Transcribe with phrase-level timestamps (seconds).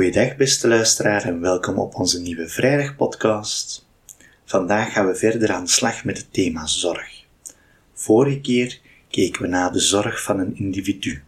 [0.00, 3.86] Goeiedag beste luisteraar en welkom op onze nieuwe vrijdagpodcast.
[4.44, 7.24] Vandaag gaan we verder aan de slag met het thema zorg.
[7.94, 11.22] Vorige keer keken we naar de zorg van een individu.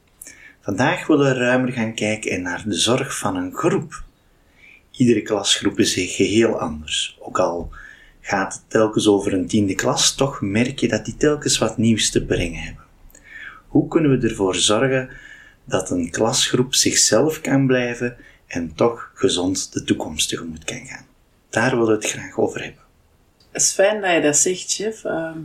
[0.60, 4.04] Vandaag willen we ruimer gaan kijken naar de zorg van een groep.
[4.90, 7.18] Iedere klasgroep is geheel anders.
[7.20, 7.70] Ook al
[8.20, 12.10] gaat het telkens over een tiende klas, toch merk je dat die telkens wat nieuws
[12.10, 12.84] te brengen hebben.
[13.66, 15.10] Hoe kunnen we ervoor zorgen
[15.64, 18.16] dat een klasgroep zichzelf kan blijven
[18.52, 21.06] en toch gezond de toekomst tegemoet kan gaan?
[21.50, 22.82] Daar willen we het graag over hebben.
[23.50, 25.04] Het is fijn dat je dat zegt, chef.
[25.04, 25.38] Ehm,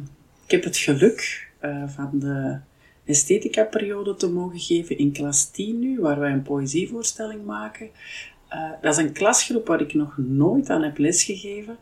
[0.45, 2.57] ik heb het geluk uh, van de
[3.05, 7.89] esthetica-periode te mogen geven in klas 10 nu, waar wij een poëzievoorstelling maken.
[8.53, 11.77] Uh, dat is een klasgroep waar ik nog nooit aan heb lesgegeven.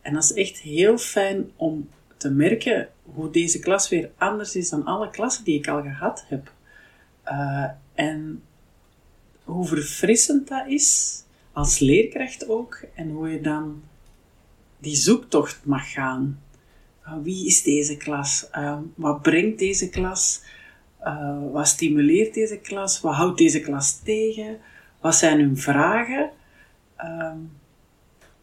[0.00, 4.68] En dat is echt heel fijn om te merken hoe deze klas weer anders is
[4.68, 6.52] dan alle klassen die ik al gehad heb.
[7.24, 8.42] Uh, en
[9.46, 13.82] hoe verfrissend dat is, als leerkracht ook, en hoe je dan
[14.78, 16.40] die zoektocht mag gaan.
[17.04, 18.48] Uh, wie is deze klas?
[18.52, 20.42] Uh, wat brengt deze klas?
[21.52, 23.00] wat stimuleert deze klas?
[23.00, 24.58] Wat houdt deze klas tegen?
[25.00, 26.30] Wat zijn hun vragen?
[26.96, 27.38] Ehm,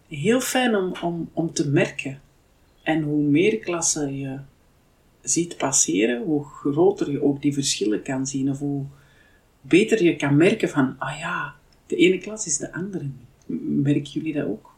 [0.08, 2.22] heel fijn om, om, om te merken.
[2.84, 4.40] En hoe meer klassen je
[5.22, 8.50] ziet passeren, hoe groter je ook die verschillen kan zien.
[8.50, 8.86] Of hoe
[9.64, 11.56] beter je kan merken van, ah ja,
[11.88, 13.62] de ene klas is de andere niet.
[13.84, 14.72] Merken jullie dat ook?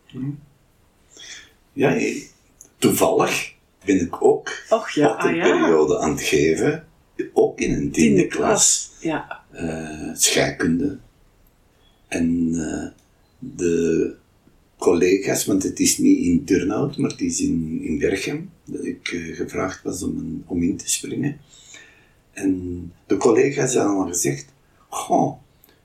[1.74, 2.00] Ja,
[2.78, 3.54] toevallig
[3.86, 5.42] ben ik ook Och, ja, wat een ah, ja.
[5.44, 6.88] periode aan het geven.
[7.34, 8.40] Ook in een tiende, Tiende klas.
[8.40, 8.92] klas.
[9.02, 9.44] Ja.
[9.52, 10.98] eh, scheikunde.
[12.08, 12.88] En eh,
[13.40, 14.14] de
[14.78, 19.08] collega's, want het is niet in Turnhout, maar het is in, in Berchem, dat ik
[19.08, 21.38] eh, gevraagd was om, een- om in te springen.
[22.32, 24.54] En de collega's hadden al gezegd,
[24.96, 25.38] goh,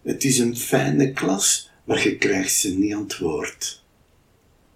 [0.02, 3.84] het is een fijne klas, maar je krijgt ze niet aan het woord.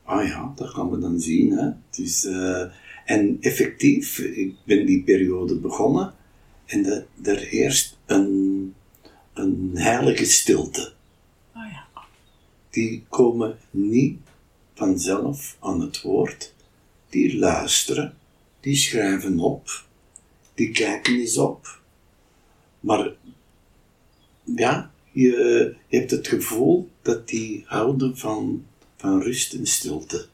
[0.03, 1.50] Ah ja, dat gaan we dan zien.
[1.50, 1.65] Hè.
[1.65, 2.65] Het is, eh,
[3.05, 6.15] en effectief, ik ben die periode begonnen
[6.67, 8.75] en de, er heerst een,
[9.33, 10.93] een heilige stilte.
[11.53, 11.87] Ah ja.
[12.71, 14.19] Die komen niet
[14.75, 16.55] vanzelf aan het woord.
[17.09, 18.16] Die luisteren,
[18.61, 19.84] die schrijven op,
[20.55, 21.81] die kijken eens op.
[22.81, 23.12] Maar
[24.44, 28.65] ja, je, je hebt het gevoel dat die houden van,
[28.97, 30.27] van rust en stilte.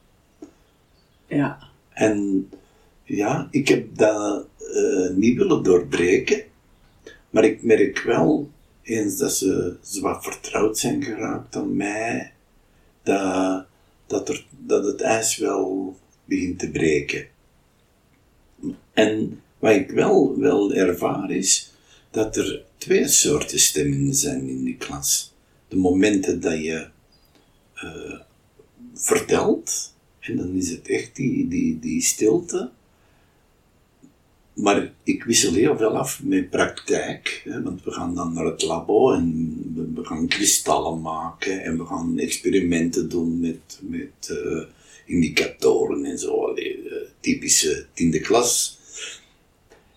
[1.27, 1.59] Ja.
[1.89, 2.49] En
[3.03, 6.43] ja, ik heb dat eh, niet willen doorbreken,
[7.29, 8.49] maar ik merk wel,
[8.83, 12.31] eens dat ze, ze wat vertrouwd zijn geraakt aan mij,
[13.03, 13.65] dat,
[14.07, 15.95] dat, er, dat het ijs wel
[16.25, 17.27] begint te breken.
[18.93, 21.70] En wat ik wel, wel ervaar is,
[22.11, 25.33] dat er twee soorten stemmingen zijn in die klas.
[25.67, 26.87] De momenten dat je
[27.73, 28.19] eh,
[28.93, 32.69] vertelt, en dan is het echt die, die, die stilte.
[34.53, 38.61] Maar ik wissel heel veel af met praktijk, hè, want we gaan dan naar het
[38.61, 44.63] labo en we, gaan kristallen maken en we gaan experimenten doen met, met eh,
[45.05, 48.79] indicatoren en zo, allee, eh, typische tiende klas.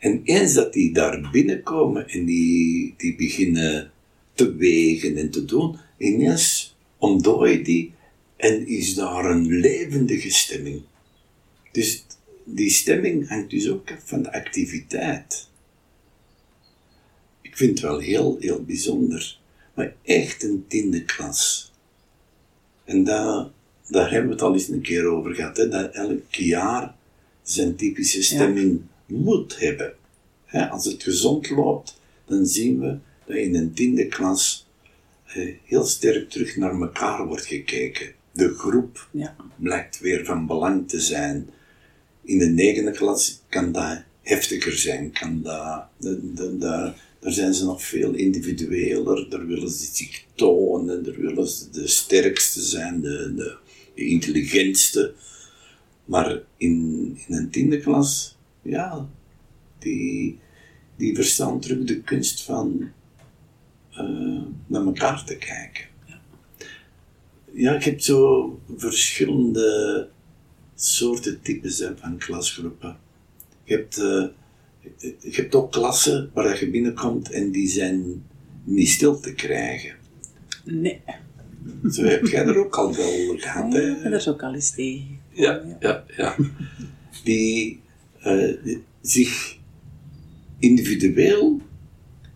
[0.04, 3.90] En eens dat die daar binnenkomen en die, die beginnen
[4.34, 7.92] te wegen en te doen, ineens ontdooien die
[8.36, 10.82] en is daar een levendige stemming.
[11.72, 12.04] Dus
[12.44, 15.48] die stemming hangt dus ook af van de activiteit.
[17.42, 19.38] Ik vind het wel heel, heel bijzonder.
[19.74, 21.72] Maar echt een tiende klas.
[22.84, 23.50] En daar,
[23.88, 26.94] daar hebben we het al eens een keer over gehad, hè, dat elk jaar
[27.42, 29.94] zijn typische stemming moet hebben.
[30.70, 34.66] Als het gezond loopt, dan zien we dat in een tiende klas
[35.64, 38.12] heel sterk terug naar elkaar wordt gekeken.
[38.32, 39.36] De groep Ja.
[39.56, 41.50] blijkt weer van belang te zijn.
[42.22, 47.54] In de negende klas kan dat heftiger zijn, kan dat, de, de, de- daar zijn
[47.54, 53.00] ze nog veel individueler, daar willen ze zich tonen, daar willen ze de sterkste zijn,
[53.00, 53.56] de, de,
[53.94, 55.14] de intelligentste.
[56.04, 56.70] Maar in,
[57.26, 58.33] in een tiende klas,
[58.64, 59.08] ja,
[59.78, 60.38] die,
[60.96, 62.90] die verstaan terug de kunst van
[63.90, 65.84] eh, naar elkaar te kijken.
[67.52, 70.08] Ja, ik heb zo verschillende
[70.74, 72.96] soorten types hè, van klasgroepen.
[73.64, 74.26] Je hebt, eh,
[75.20, 78.24] je hebt ook klassen waar je binnenkomt en die zijn
[78.64, 79.96] niet stil te krijgen.
[80.64, 81.00] Nee.
[81.90, 83.72] Zo heb jij er ook al wel gehad.
[83.72, 85.18] Ja, dat is ook al eens tegen.
[85.30, 86.36] Ja, ja, ja.
[87.24, 87.80] Die
[88.24, 89.58] eh, zich
[90.58, 91.60] individueel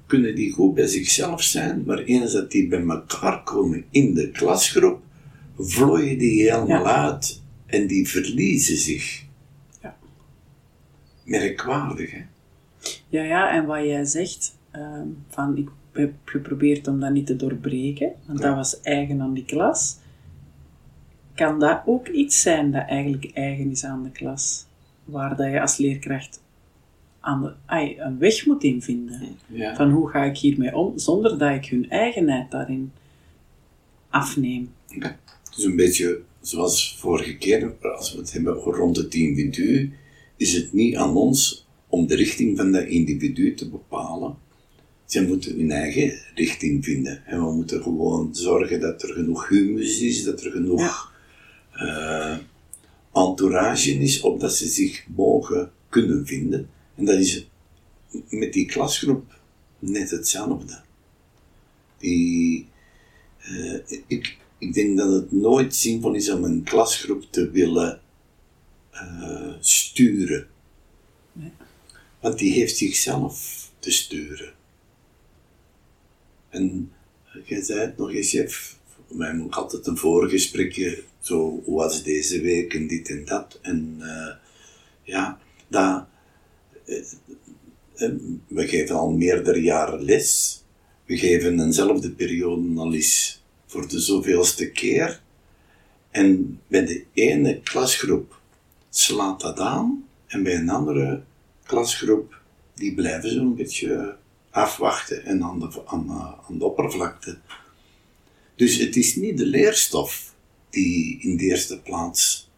[0.06, 4.30] kunnen die goed bij zichzelf zijn, maar eens dat die bij elkaar komen in de
[4.30, 5.00] klasgroep,
[5.58, 7.04] vlooien die helemaal Ja.
[7.08, 9.24] uit en die verliezen zich.
[9.82, 9.96] Ja.
[11.24, 12.22] Merkwaardig, hè?
[13.08, 17.36] Ja, ja, en wat jij zegt, ehm, van ik heb geprobeerd om dat niet te
[17.36, 19.96] doorbreken, want dat was eigen aan die klas.
[21.34, 24.66] Kan dat ook iets zijn dat eigenlijk eigen is aan de klas?
[25.08, 26.40] Waar dat je als leerkracht
[27.20, 29.38] aan de, ai, een weg moet invinden.
[29.46, 29.76] Ja.
[29.76, 32.92] Van hoe ga ik hiermee om, zonder dat ik hun eigenheid daarin
[34.08, 34.72] afneem.
[34.88, 39.92] Het is een beetje zoals vorige keer, als we het hebben rond het individu,
[40.36, 44.36] is het niet aan ons om de richting van dat individu te bepalen.
[45.04, 47.26] Zij moeten hun eigen richting vinden.
[47.26, 51.12] En we moeten gewoon zorgen dat er genoeg humus is, dat er genoeg
[51.72, 52.36] eh,
[53.18, 56.70] entourage is, opdat ze zich mogen kunnen vinden.
[56.94, 57.48] En dat is
[58.28, 59.38] met die klasgroep
[59.78, 60.80] net hetzelfde.
[61.98, 62.68] Die,
[63.38, 63.74] eh,
[64.06, 68.00] ik, ik denk dat het nooit zinvol is om een klasgroep te willen
[68.90, 70.46] eh, sturen.
[72.20, 74.52] Want die heeft zichzelf te sturen.
[76.48, 76.92] En
[77.44, 78.78] jij zei het nog eens, chef,
[79.08, 83.58] wij hebben altijd een voorgesprekje, zo was deze week en dit en dat.
[83.62, 84.34] En eh,
[85.02, 85.38] ja,
[85.68, 86.06] dat,
[86.84, 86.96] eh,
[87.94, 88.12] eh,
[88.48, 90.62] we geven al meerdere jaren les.
[91.04, 95.20] We geven eenzelfde periode al eens voor de zoveelste keer.
[96.10, 98.40] En bij de ene klasgroep
[98.90, 101.22] slaat dat aan, en bij een andere
[101.62, 102.40] klasgroep,
[102.74, 104.16] die blijven zo'n beetje
[104.50, 106.10] afwachten en aan de, aan,
[106.48, 107.38] aan de oppervlakte.
[108.56, 110.27] Dus het is niet de leerstof
[110.82, 112.50] die in de eerste plaats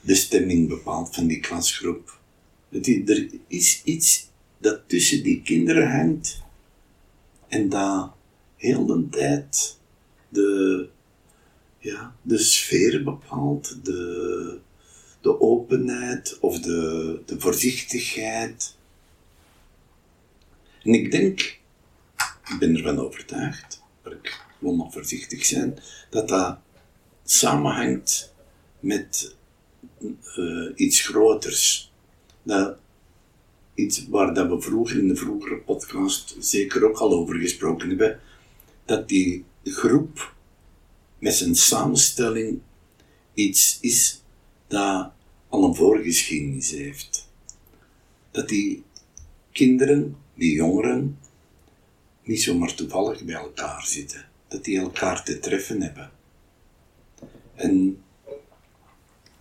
[0.00, 2.20] de stemming bepaalt van die klasgroep.
[2.70, 4.28] Er is iets
[4.58, 6.42] dat tussen die kinderen hangt
[7.48, 8.12] en dat
[8.56, 9.78] heel de tijd
[10.28, 10.88] de,
[11.78, 14.58] ja, de sfeer bepaalt, de,
[15.20, 18.76] de openheid of de, de voorzichtigheid.
[20.82, 21.40] En ik denk,
[22.44, 25.78] ik ben ervan overtuigd, maar ik wil nog voorzichtig zijn,
[26.10, 26.58] dat dat
[27.24, 28.34] samenhangt
[28.80, 29.36] met
[30.36, 31.92] eh, iets groters.
[32.42, 32.76] Dat
[33.74, 38.20] iets waar dat we vroeger in de vroegere podcast zeker ook al over gesproken hebben,
[38.84, 40.34] dat die groep
[41.18, 42.60] met zijn samenstelling
[43.34, 44.22] iets is
[44.66, 45.10] dat
[45.48, 47.28] al een voorgeschiedenis heeft.
[48.30, 48.82] Dat die
[49.52, 51.18] kinderen, die jongeren,
[52.24, 54.28] niet zomaar toevallig bij elkaar zitten.
[54.48, 56.10] Dat die elkaar te treffen hebben.
[57.54, 58.02] En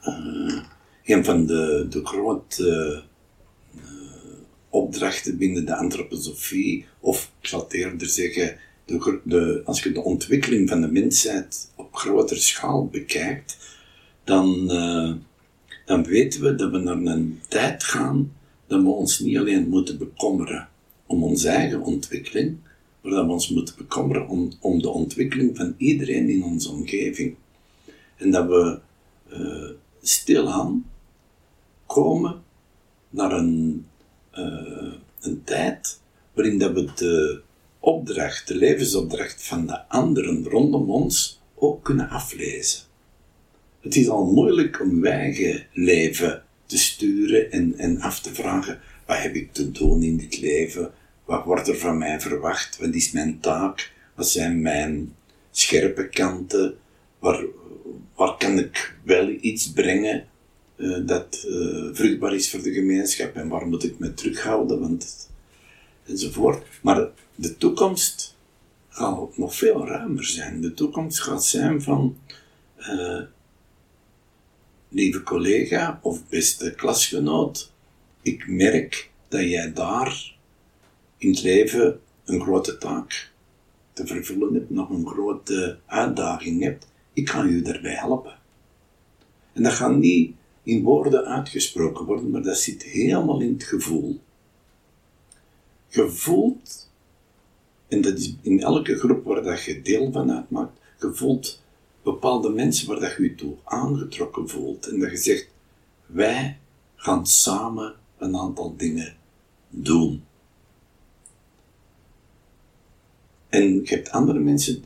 [0.01, 0.61] eh,
[1.05, 3.03] een van de, de grote
[3.75, 3.81] eh,
[4.69, 10.03] opdrachten binnen de antroposofie, of ik zal het eerder zeggen, de, de, als je de
[10.03, 13.57] ontwikkeling van de mensheid op grotere schaal bekijkt,
[14.23, 15.13] dan, eh,
[15.85, 18.31] dan weten we dat we naar een tijd gaan
[18.71, 20.69] dat we ons niet alleen moeten bekommeren
[21.05, 22.57] om onze eigen ontwikkeling,
[23.01, 27.35] maar dat we ons moeten bekommeren om, om de ontwikkeling van iedereen in onze omgeving.
[28.21, 28.79] En dat we
[29.29, 29.69] eh,
[30.01, 30.85] stilaan
[31.85, 32.43] komen
[33.09, 33.85] naar een,
[34.31, 35.99] eh, een tijd
[36.33, 37.41] waarin dat we de
[37.79, 42.81] opdracht, de levensopdracht van de anderen rondom ons ook kunnen aflezen.
[43.79, 49.17] Het is al moeilijk om eigen leven te sturen en, en af te vragen, wat
[49.17, 50.91] heb ik te doen in dit leven?
[51.25, 52.77] Wat wordt er van mij verwacht?
[52.77, 53.91] Wat is mijn taak?
[54.15, 55.15] Wat zijn mijn
[55.51, 56.77] scherpe kanten?
[57.19, 57.45] Waar,
[58.15, 60.27] waar kan ik wel iets brengen
[60.75, 64.79] eh, dat eh, vruchtbaar is voor de gemeenschap en waar moet ik me terughouden?
[64.79, 65.29] Want,
[66.05, 66.65] enzovoort.
[66.81, 68.37] Maar de toekomst
[68.89, 70.61] gaat nog veel ruimer zijn.
[70.61, 72.17] De toekomst gaat zijn van
[72.75, 73.21] eh,
[74.91, 77.71] lieve collega of beste klasgenoot,
[78.21, 80.35] ik merk dat jij daar
[81.17, 83.31] in het leven een grote taak
[83.93, 86.90] te vervullen hebt, nog een grote uitdaging hebt.
[87.13, 88.39] Ik ga u daarbij helpen.
[89.53, 94.19] En dat gaat niet in woorden uitgesproken worden, maar dat zit helemaal in het gevoel.
[95.87, 96.89] Je voelt,
[97.87, 101.61] en dat is in elke groep waar dat je deel van uitmaakt, je voelt
[102.03, 104.87] bepaalde mensen waar dat je je toe aangetrokken voelt.
[104.87, 105.47] En dat je zegt,
[106.05, 106.57] wij
[106.95, 109.15] gaan samen een aantal dingen
[109.69, 110.23] doen.
[113.49, 114.83] En je hebt andere mensen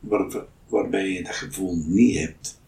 [0.00, 2.60] waar, waarbij je dat gevoel niet hebt.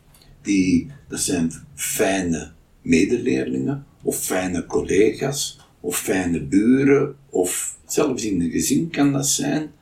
[0.42, 8.50] Die, dat zijn fijne medeleerlingen, of fijne collega's, of fijne buren, of zelfs in een
[8.50, 9.72] gezin kan dat zijn,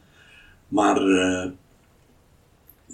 [0.68, 1.50] maar uh,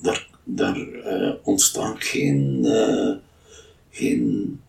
[0.01, 3.17] daar, daar uh, ontstaat geen, uh,
[3.91, 4.61] geen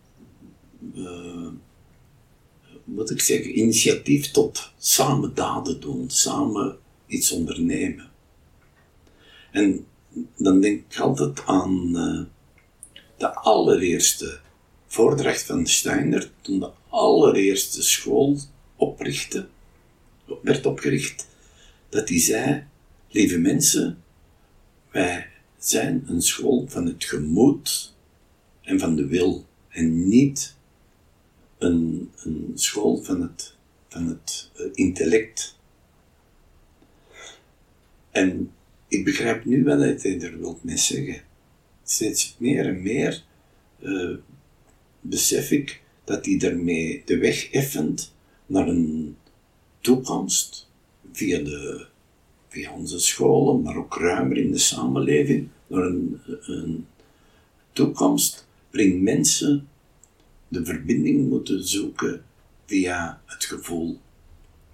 [2.84, 8.10] moet ik zeggen, initiatief tot samen daden doen, samen iets ondernemen.
[9.50, 9.86] En
[10.36, 11.92] dan denk ik altijd aan
[13.16, 14.40] de allereerste
[14.86, 18.38] voordracht van Steiner, toen de allereerste school
[18.76, 19.48] oprichtte,
[20.42, 21.26] werd opgericht,
[21.88, 22.64] dat hij zei,
[23.08, 24.02] lieve mensen,
[24.90, 25.26] wij
[25.58, 27.94] zijn een school van het gemoed
[28.62, 30.56] en van de wil en niet
[31.58, 33.56] een, een school van het,
[33.88, 35.58] van het uh, intellect.
[38.10, 38.52] En
[38.92, 41.22] ik begrijp nu wel wat hij er wilt mee zeggen.
[41.84, 43.24] Steeds meer en meer
[43.80, 44.16] uh,
[45.00, 48.14] besef ik dat hij daarmee de weg effent
[48.46, 49.16] naar een
[49.80, 50.70] toekomst
[51.12, 51.86] via, de,
[52.48, 56.86] via onze scholen, maar ook ruimer in de samenleving, naar een, een
[57.72, 59.68] toekomst waarin mensen
[60.48, 62.24] de verbinding moeten zoeken
[62.66, 64.00] via het gevoel.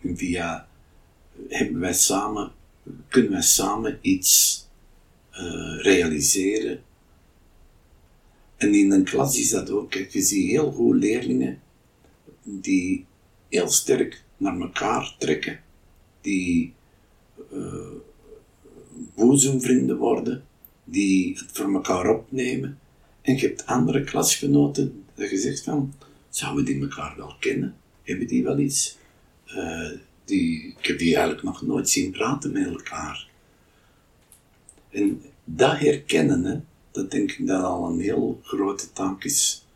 [0.01, 0.69] En via
[1.49, 2.53] hebben wij samen,
[3.09, 4.65] kunnen wij samen iets
[5.33, 6.83] uh, realiseren.
[8.57, 9.95] En in een klas is dat ook.
[9.95, 11.61] Je ziet heel goed leerlingen
[12.43, 13.07] die
[13.49, 15.61] heel sterk naar elkaar trekken,
[16.21, 16.75] die
[17.53, 17.93] uh,
[19.15, 20.45] boezemvrienden worden,
[20.85, 22.79] die het voor elkaar opnemen.
[23.23, 25.95] En je hebt andere klasgenoten dat je zegt van,
[26.29, 27.77] zouden die elkaar wel kennen?
[28.03, 28.97] Hebben die wel iets?
[29.47, 29.91] Uh,
[30.29, 33.29] die, ik heb die eigenlijk nog nooit zien praten met elkaar.
[34.91, 39.67] En dat herkennen, hè, dat denk ik dat al een heel grote taak is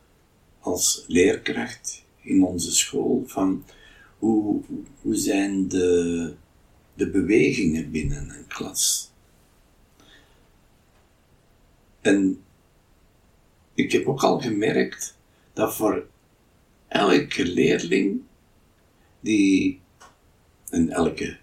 [0.61, 3.25] als leerkracht in onze school.
[3.27, 3.65] Van
[4.19, 4.63] hoe,
[5.01, 6.35] hoe zijn de,
[6.95, 9.11] de bewegingen binnen een klas?
[12.01, 12.43] En
[13.75, 15.17] ik heb ook al gemerkt
[15.53, 16.07] dat voor
[16.89, 18.21] elke leerling
[19.21, 19.81] die,
[20.73, 21.37] en elke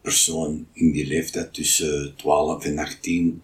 [0.00, 3.42] persoon in die leeftijd tussen 12 en 18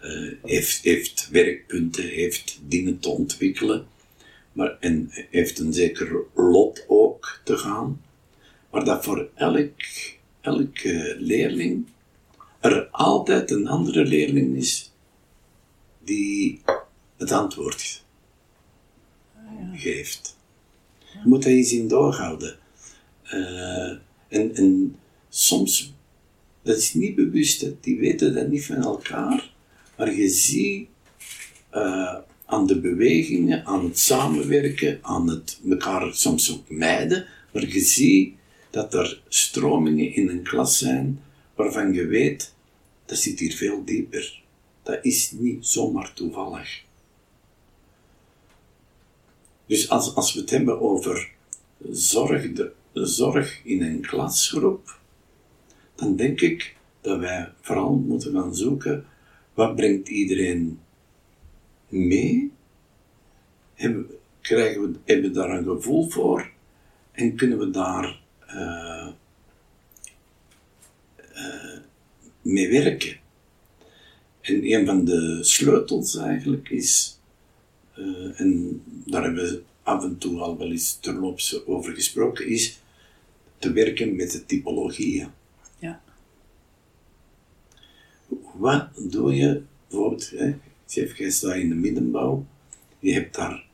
[0.00, 3.86] uh, eh, heeft, heeft werkpunten, heeft dingen te ontwikkelen,
[4.52, 8.00] maar, en heeft een zeker lot ook te gaan,
[8.70, 9.80] maar dat voor elk,
[10.40, 11.86] elke leerling
[12.60, 14.92] er altijd een andere leerling is
[16.04, 16.62] die
[17.16, 18.04] het antwoord
[19.74, 20.36] geeft.
[21.12, 22.58] Je moet dat eens in doorhouden.
[23.34, 23.92] Uh,
[24.32, 24.96] en, en
[25.28, 25.94] soms,
[26.62, 29.52] dat is niet bewust, die weten dat niet van elkaar,
[29.96, 30.88] maar je ziet
[31.74, 37.80] uh, aan de bewegingen, aan het samenwerken, aan het elkaar soms ook mijden, maar je
[37.80, 38.34] ziet
[38.70, 41.20] dat er stromingen in een klas zijn
[41.54, 42.54] waarvan je weet,
[43.04, 44.42] dat zit hier veel dieper.
[44.82, 46.82] Dat is niet zomaar toevallig.
[49.66, 51.30] Dus als, als we het hebben over
[51.90, 54.98] zorg, de, zorg in een klasgroep,
[55.94, 59.06] dan denk ik dat wij vooral moeten gaan zoeken
[59.54, 60.80] wat brengt iedereen
[61.88, 62.52] mee?
[63.74, 64.06] Hebben,
[64.40, 66.50] krijgen we, hebben daar een gevoel voor
[67.12, 69.08] en kunnen we daar uh,
[71.34, 71.78] uh,
[72.42, 73.16] mee werken?
[74.40, 77.20] En een van de sleutels eigenlijk is
[77.98, 82.81] uh, en daar hebben we af en toe al wel eens terloops over gesproken, is
[83.62, 85.28] te werken met de typologieën.
[85.78, 86.02] Ja.
[88.54, 90.54] Wat doe je bijvoorbeeld, hè,
[90.86, 92.46] Chef, jij staat in de middenbouw,
[92.98, 93.64] je hebt daar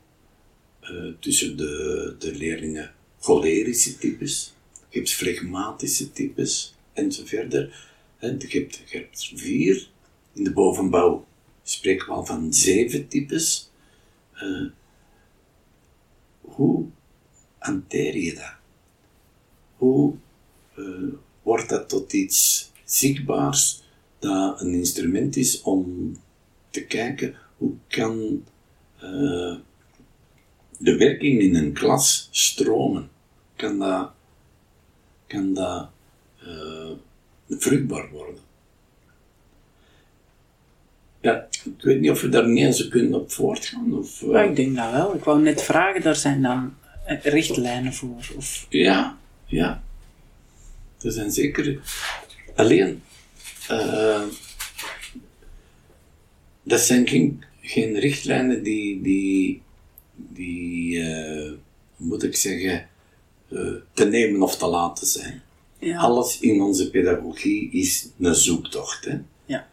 [0.81, 4.53] uh, tussen de, de leerlingen cholerische types,
[4.89, 7.53] je hebt flegmatische types enzovoort.
[7.53, 9.89] Hè, je, hebt, je hebt vier.
[10.33, 11.27] In de bovenbouw
[11.63, 13.71] spreken we al van zeven types.
[14.33, 14.69] Uh,
[16.41, 16.85] hoe
[17.57, 18.58] hanteer je dat?
[19.79, 20.13] Hoe
[20.75, 23.83] uh, wordt dat tot iets zichtbaars
[24.19, 26.15] dat een instrument is om
[26.69, 28.43] te kijken hoe kan
[29.03, 29.55] uh,
[30.77, 33.09] de werking in een klas stromen?
[33.55, 34.11] Kan dat,
[35.27, 35.89] kan dat
[37.49, 38.41] vruchtbaar worden?
[41.21, 43.97] Ja, ik weet niet of we daar niet eens kunnen op voortgaan.
[43.97, 44.43] Of, uh...
[44.43, 45.15] ik denk dat wel.
[45.15, 46.73] Ik wou net vragen, daar zijn dan
[47.05, 48.33] eh, richtlijnen voor?
[48.37, 48.65] Of...
[48.69, 49.17] Ja,
[49.49, 49.83] ja.
[51.01, 51.79] Er zijn zeker...
[52.55, 53.01] Alleen,
[53.71, 54.23] uh,
[56.63, 59.61] dat zijn geen, geen richtlijnen die, die,
[60.15, 61.51] die uh,
[61.95, 62.87] hoe moet ik zeggen,
[63.93, 65.41] te nemen of te laten zijn.
[65.79, 65.99] Ja.
[65.99, 69.05] Alles in onze pedagogie is een zoektocht.
[69.05, 69.17] Hè?
[69.45, 69.67] Ja.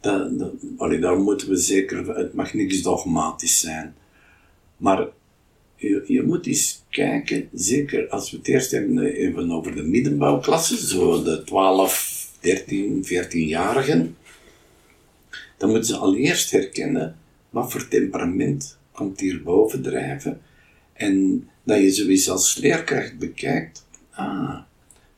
[0.00, 3.94] Dat, dat, allee, daar moeten we zeker, het mag niks dogmatisch zijn.
[4.76, 5.08] Maar
[5.82, 10.78] je, je moet eens kijken, zeker als we het eerst hebben even over de middenbouwklassen,
[10.78, 14.16] zo de 12, 13, 14-jarigen,
[15.58, 17.16] dan moeten ze allereerst herkennen
[17.50, 20.40] wat voor temperament komt hier bovendrijven.
[20.92, 24.60] En dat je zoiets als leerkracht bekijkt, ah,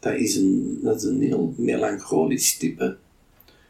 [0.01, 2.97] dat is een, dat is een heel melancholisch type.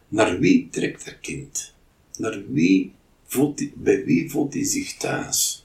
[0.08, 1.74] Naar wie trekt dat kind?
[2.16, 2.92] Naar wie
[3.26, 5.63] voelt die, bij wie voelt hij zich thuis?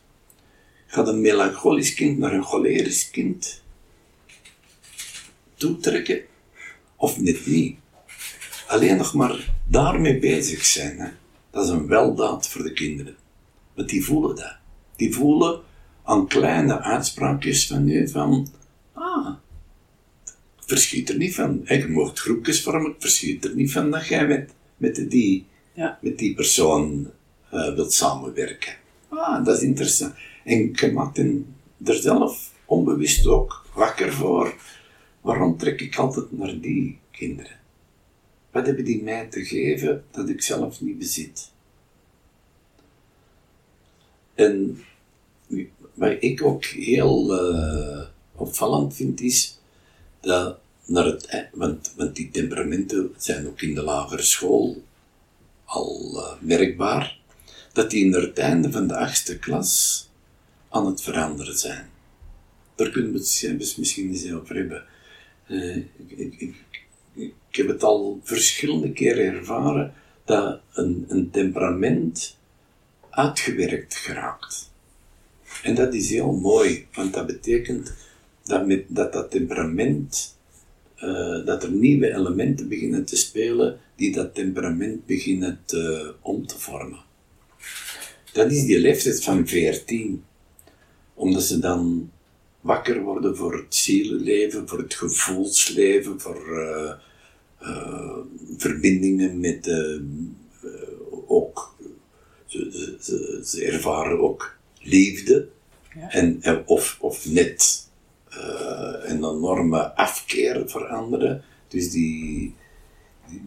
[0.92, 3.62] Gaat een melancholisch kind naar een cholerisch kind
[5.56, 6.22] toetrekken?
[6.96, 7.78] Of net niet?
[8.68, 11.10] Alleen nog maar daarmee bezig zijn, hè?
[11.52, 13.16] dat is een weldaad voor de kinderen.
[13.74, 14.56] Want die voelen dat.
[14.96, 15.62] Die voelen
[16.04, 18.48] aan kleine uitspraakjes van je van,
[18.94, 19.34] ah,
[20.60, 21.62] verschiet er niet van.
[21.66, 26.00] Je mocht groepjes vormen, verschiet er niet van dat jij met, met, die, Ja.
[26.02, 27.12] met die persoon
[27.52, 28.74] eh, wilt samenwerken.
[29.10, 30.14] Ah, dat is interessant.
[30.50, 34.56] En je maakt hen er zelf onbewust ook wakker voor.
[35.22, 37.60] Waarom trek ik altijd naar die kinderen?
[38.52, 41.52] Wat hebben die mij te geven dat ik zelf niet bezit?
[44.34, 44.84] En
[45.94, 49.60] wat ik ook heel eh, opvallend vind is
[50.20, 54.84] dat naar het, e- want, want die temperamenten zijn ook in de lagere school
[55.66, 57.20] al eh, merkbaar,
[57.74, 60.08] dat die naar het einde van de achtste klas
[60.70, 61.90] aan het veranderen zijn.
[62.76, 64.84] Daar kunnen we het misschien eens over hebben.
[65.48, 65.76] Eh,
[66.18, 66.56] ik,
[67.14, 69.94] ik heb het al verschillende keren ervaren
[70.26, 72.38] dat een, een temperament
[73.10, 74.72] uitgewerkt geraakt.
[75.64, 77.94] En dat is heel mooi, want dat betekent
[78.44, 80.38] dat met dat, dat temperament,
[80.96, 86.60] eh, dat er nieuwe elementen beginnen te spelen die dat temperament beginnen te, om te
[86.60, 87.00] vormen.
[88.34, 90.24] Dat is die leeftijd van 14,
[91.20, 92.12] omdat ze dan
[92.62, 96.94] wakker worden voor het zielenleven, voor het gevoelsleven, voor eh,
[97.60, 98.18] eh,
[98.58, 100.00] verbindingen met eh,
[101.28, 101.76] ook,
[102.46, 105.48] ze, ze, ze, ervaren ook liefde
[105.96, 106.10] Ja.
[106.12, 107.88] en, of, of net
[109.04, 111.44] een enorme afkeer voor anderen.
[111.68, 112.56] Dus die,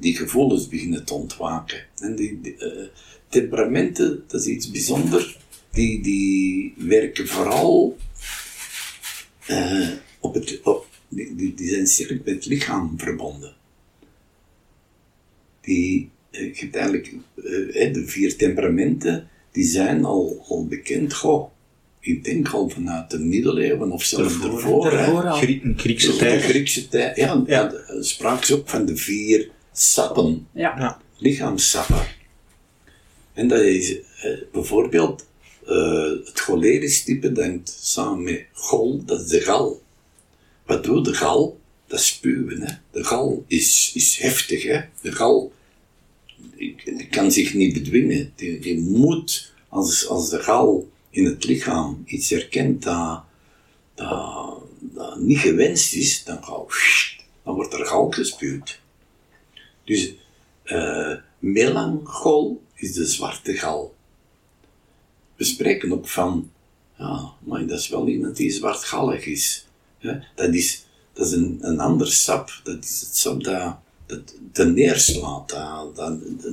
[0.01, 1.85] die, gevoelens beginnen te ontwaken.
[1.97, 2.57] En die, die,
[3.29, 5.39] temperamenten, dat is iets bijzonders.
[5.73, 7.97] Die, die werken vooral
[9.47, 9.89] eh,
[10.21, 13.55] op het, op, die, die, zijn sterk met het lichaam verbonden.
[15.61, 17.07] Die, eh, je hebt eigenlijk
[17.37, 21.51] eh, de vier temperamenten, die zijn al, al bekend, goh,
[22.01, 24.91] ik denk al vanuit de middeleeuwen of zelfs Daarvoor, ervoor.
[24.91, 26.43] Daarvoor een Griekse De tijd.
[26.43, 27.67] Griekse tijd, ja, Ja.
[27.69, 30.75] de- spraken ze ook van de vier sappen, Ja.
[30.79, 31.01] Ja.
[31.17, 32.07] lichaamssappen.
[33.33, 35.27] En dat is eh, bijvoorbeeld
[35.67, 39.83] eh, het cholerisch type denkt samen met gol, dat is de gal.
[40.67, 41.61] Wat doet de gal?
[41.87, 42.61] Dat spuwen.
[42.63, 42.75] Hè?
[42.91, 44.63] De gal is, is heftig.
[44.63, 44.81] Hè?
[45.01, 45.53] De gal
[46.57, 48.33] die, kan zich niet bedwingen.
[48.37, 53.23] Die, moet, als, als de gal in het lichaam iets herkent dat,
[53.95, 56.67] dat, dat niet gewenst is, dan, gaat,
[57.45, 58.81] dan wordt er gal gespuwd.
[59.85, 60.15] Dus
[60.63, 63.95] eh melanchol is de zwarte gal.
[65.43, 66.51] We spreken ook van,
[66.99, 69.67] ja, maar dat is wel iemand die zwartgallig is.
[70.35, 73.77] Dat is, dat is een, een ander sap, dat is het sap dat,
[74.53, 75.97] dat, neerslaat, dat,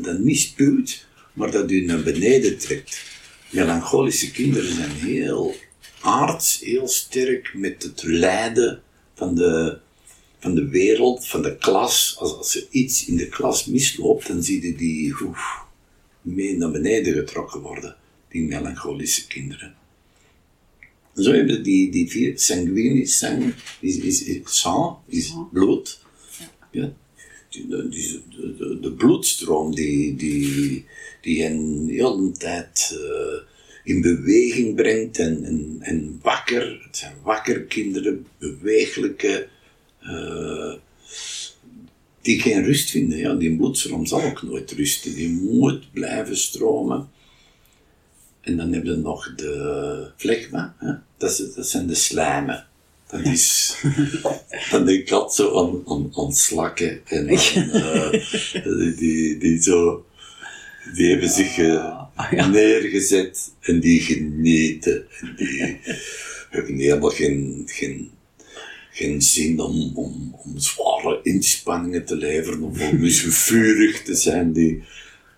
[0.04, 3.02] dat, niet spuwt, maar dat u naar beneden trekt.
[3.50, 5.56] Melancholische kinderen zijn heel
[6.02, 8.82] aards, heel sterk met het lijden
[9.14, 9.78] van de,
[10.40, 12.16] van de wereld, van de klas.
[12.20, 15.16] Als, als er iets in de klas misloopt, dan zie je die
[16.22, 17.96] mee naar beneden getrokken worden,
[18.30, 19.76] die melancholische kinderen.
[21.16, 26.00] Zo hebben die, die vier, sanguinis, sang, is, is, is sang, is bloed.
[26.72, 26.94] Ja.
[27.50, 30.86] Die- de, de, de bloedstroom die, die,
[31.22, 33.40] die hen de hele tijd eh,
[33.84, 36.80] in beweging brengt en, en, en wakker.
[36.84, 39.48] Het zijn wakker kinderen, bewegelijke,
[40.00, 40.74] eh,
[42.22, 43.18] die geen rust vinden.
[43.18, 47.10] Ja, die bloedstroom zal ook nooit rusten, die moet blijven stromen.
[48.50, 50.94] En dan hebben we nog de flegma, hè?
[51.18, 52.66] Dat, is- dat zijn de slijmen.
[53.10, 53.76] Dat is,
[54.72, 60.06] dan denk ik altijd zo aan, aan, aan slakken en aan, eh, die, die zo,
[60.94, 65.06] die hebben zich eh, neergezet en die genieten.
[65.20, 65.80] En die
[66.50, 68.10] hebben helemaal geen, geen,
[68.92, 74.54] geen zin om, om, om zware inspanningen te leveren of om eens vurig te zijn.
[74.54, 74.84] Die,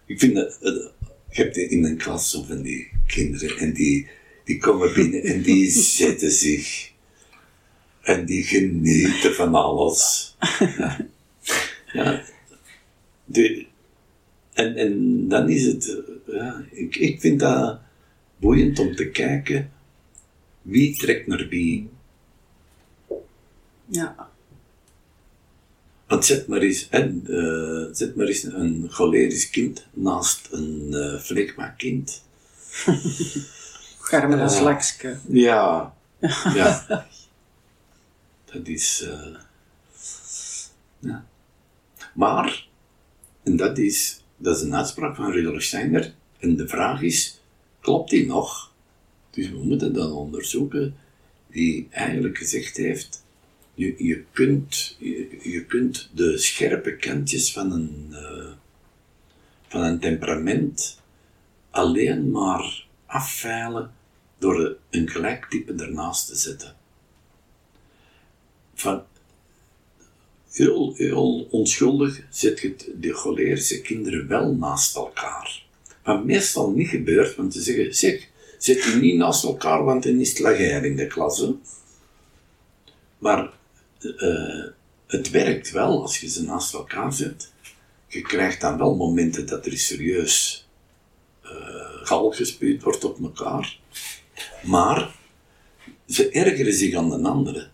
[0.06, 4.08] ik vind dat, je hebt in een klas zo van die kinderen en die,
[4.44, 5.70] die komen binnen en die
[6.00, 6.92] zetten zich
[8.02, 10.30] en die genieten van alles.
[11.94, 12.04] Ja.
[12.04, 12.24] ja.
[13.26, 13.66] De,
[14.54, 15.88] en, en dan is het,
[16.28, 17.80] eh, ja, ik, ik vind dat
[18.38, 19.72] boeiend om te kijken
[20.62, 21.90] wie trekt naar wie.
[23.86, 24.30] Ja.
[26.08, 31.20] Want zet maar eens, en, uh, zet maar eens een cholerisch kind naast een uh,
[31.20, 32.24] flegma kind.
[34.10, 35.18] Carmen als lakske.
[35.28, 35.96] Ja,
[36.56, 37.06] ja.
[38.46, 39.02] dat is...
[39.02, 39.36] Uh,
[41.00, 41.26] ja.
[42.14, 42.68] Maar,
[43.44, 47.42] en dat is, dat is een uitspraak van Rudolf Steiner, en de vraag is,
[47.80, 48.72] klopt die nog?
[49.30, 50.96] Dus we moeten dan onderzoeken,
[51.48, 53.24] die eigenlijk gezegd heeft,
[53.74, 58.52] je, je, kunt, je, je kunt de scherpe kantjes van een, uh,
[59.68, 61.01] van een temperament
[61.72, 63.92] alleen maar afveilen
[64.38, 66.76] door een gelijk type ernaast te zetten.
[68.74, 69.04] Van
[70.52, 75.64] heel, onschuldig zet je de cholerische kinderen wel naast elkaar.
[76.04, 80.20] Wat meestal niet gebeurt, want ze zeggen, zeg, zet je niet naast elkaar, want dan
[80.20, 81.46] is het lager in de klas.
[83.18, 83.54] Maar
[84.00, 84.66] uh,
[85.08, 87.52] het werkt wel als je ze naast elkaar zet.
[88.08, 90.68] Je krijgt dan wel momenten dat er serieus
[92.04, 93.80] gal gespuwd wordt op elkaar.
[94.64, 95.16] Maar
[96.08, 97.72] ze ergeren zich aan de anderen.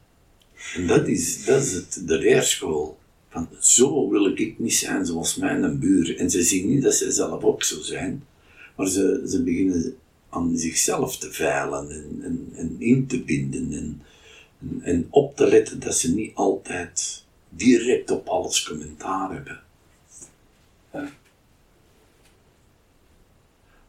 [0.76, 2.98] En dat is, dat is het, de leerschool.
[3.30, 6.18] Van, zo wil ik niet zijn zoals mijn buur.
[6.18, 8.24] En ze zien niet dat ze zelf ook zo zijn.
[8.76, 9.96] Maar ze, ze beginnen
[10.30, 13.74] aan zichzelf te veilen en, en, in te binden.
[13.74, 14.02] En,
[14.82, 19.62] en, op te letten dat ze niet altijd direct op alles commentaar hebben.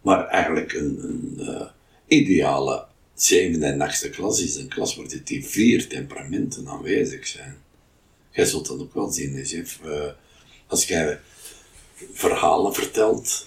[0.09, 1.63] Maar eigenlijk een, een uh,
[2.07, 7.57] ideale zevende en achtste klas is een klas waar die vier temperamenten aanwezig zijn.
[8.31, 9.47] Jij zult dat ook wel zien.
[9.85, 10.07] Uh,
[10.67, 11.19] als jij
[12.13, 13.47] verhalen vertelt,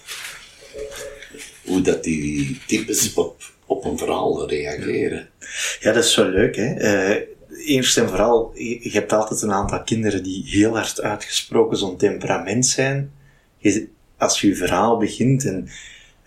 [1.64, 5.28] hoe dat die types op, op een verhaal reageren.
[5.80, 6.56] Ja, dat is wel leuk.
[6.56, 6.74] Hè?
[7.16, 7.26] Uh,
[7.66, 12.66] eerst en vooral, je hebt altijd een aantal kinderen die heel hard uitgesproken zo'n temperament
[12.66, 13.12] zijn.
[14.16, 15.68] Als je verhaal begint en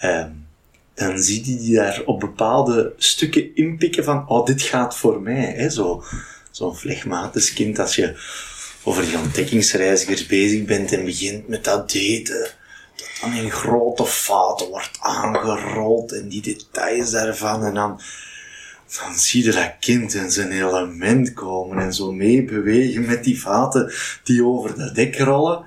[0.06, 0.26] uh,
[0.94, 5.54] dan zie je die daar op bepaalde stukken inpikken van, oh, dit gaat voor mij.
[5.58, 5.70] Hè?
[5.70, 6.04] Zo,
[6.52, 8.15] zo'n flegmatisch kind, als je
[8.84, 12.52] over die ontdekkingsreizigers bezig bent en begint met dat daten,
[12.96, 18.02] dat dan in grote vaten wordt aangerold en die details daarvan en dan,
[18.98, 23.94] dan zie je dat kind in zijn element komen en zo meebewegen met die vaten
[24.24, 25.63] die over dat dek rollen.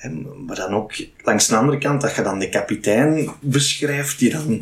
[0.00, 0.92] En, maar dan ook
[1.24, 4.60] langs de andere kant, dat je dan de kapitein beschrijft, die dan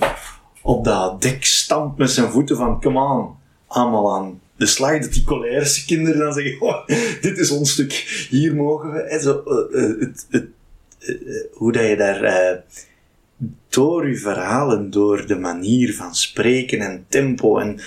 [0.62, 5.12] op dat dek stampt met zijn voeten van, come on, allemaal aan de slag, dat
[5.12, 6.84] die cholerische kinderen dan zeggen,
[7.20, 9.00] dit is ons stuk, hier mogen we.
[9.00, 10.46] En zo, het, het,
[11.00, 12.62] uh, hoe dat je daar
[13.68, 17.80] door je verhalen, door de manier van spreken en tempo en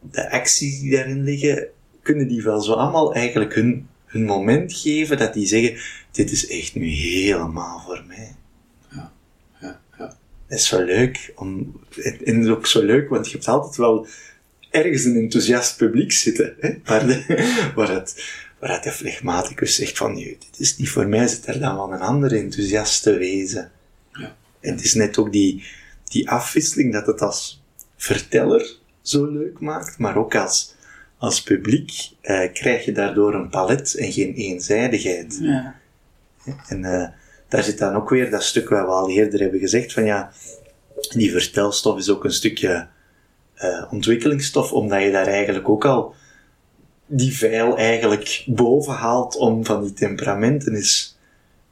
[0.00, 1.66] de acties die daarin liggen,
[2.02, 6.46] kunnen die wel zo allemaal eigenlijk hun, hun moment geven dat die zeggen, dit is
[6.46, 8.34] echt nu helemaal voor mij.
[8.94, 9.12] Ja,
[9.60, 10.16] ja, ja.
[10.46, 13.76] Het is zo leuk, om, en het is ook zo leuk, want je hebt altijd
[13.76, 14.06] wel
[14.70, 17.24] ergens een enthousiast publiek zitten, hè, waar, de,
[17.74, 18.24] waar, het,
[18.58, 21.74] waar het de flegmaticus zegt van, nee, dit is niet voor mij, zit er dan
[21.74, 23.70] wel een andere enthousiaste wezen.
[24.12, 24.36] Ja.
[24.60, 25.64] En het is net ook die,
[26.04, 27.62] die afwisseling dat het als
[27.96, 30.74] verteller zo leuk maakt, maar ook als,
[31.20, 35.38] als publiek eh, krijg je daardoor een palet en geen eenzijdigheid.
[35.40, 35.74] Ja.
[36.68, 37.08] En uh,
[37.48, 40.32] daar zit dan ook weer dat stuk wat we al eerder hebben gezegd, van ja,
[41.10, 42.88] die vertelstof is ook een stukje
[43.56, 46.14] uh, ontwikkelingsstof, omdat je daar eigenlijk ook al
[47.06, 51.18] die veil eigenlijk boven haalt om van die temperamenten is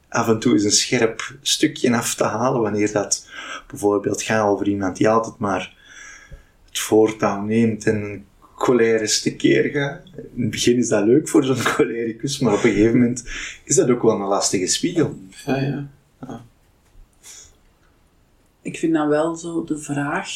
[0.09, 3.27] af en toe eens een scherp stukje af te halen, wanneer dat
[3.67, 5.77] bijvoorbeeld gaat over iemand die altijd maar
[6.65, 8.25] het voortouw neemt en
[8.59, 10.01] cholerisch tekeer gaat.
[10.35, 13.23] In het begin is dat leuk voor zo'n cholericus, maar op een gegeven moment
[13.63, 15.19] is dat ook wel een lastige spiegel.
[15.45, 15.87] Ja, ja.
[16.21, 16.45] ja.
[18.61, 20.29] Ik vind dan wel zo de vraag...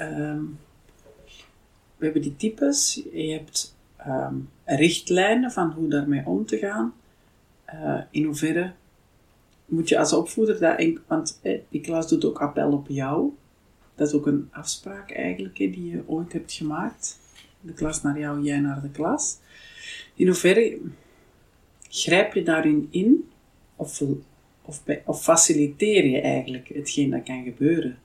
[0.00, 0.58] Um,
[1.96, 6.94] we hebben die types, je hebt um, richtlijnen van hoe daarmee om te gaan.
[7.74, 8.72] Uh, in hoeverre
[9.66, 10.98] moet je als opvoeder dat...
[11.06, 13.30] Want eh, die klas doet ook appel op jou.
[13.94, 17.19] Dat is ook een afspraak eigenlijk, hè, die je ooit hebt gemaakt
[17.60, 19.38] de klas naar jou, jij naar de klas.
[20.14, 20.78] In hoeverre
[21.88, 23.30] grijp je daarin in
[23.76, 24.02] of,
[24.62, 27.98] of, of faciliteer je eigenlijk hetgeen dat kan gebeuren?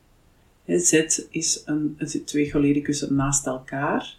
[0.65, 4.17] Zet is een, twee cholericussen naast elkaar.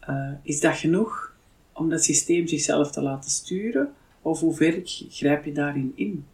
[0.00, 1.34] Eh, is dat genoeg
[1.72, 3.92] om dat systeem zichzelf te laten sturen?
[4.22, 6.24] Of hoe ver grijp je daarin in?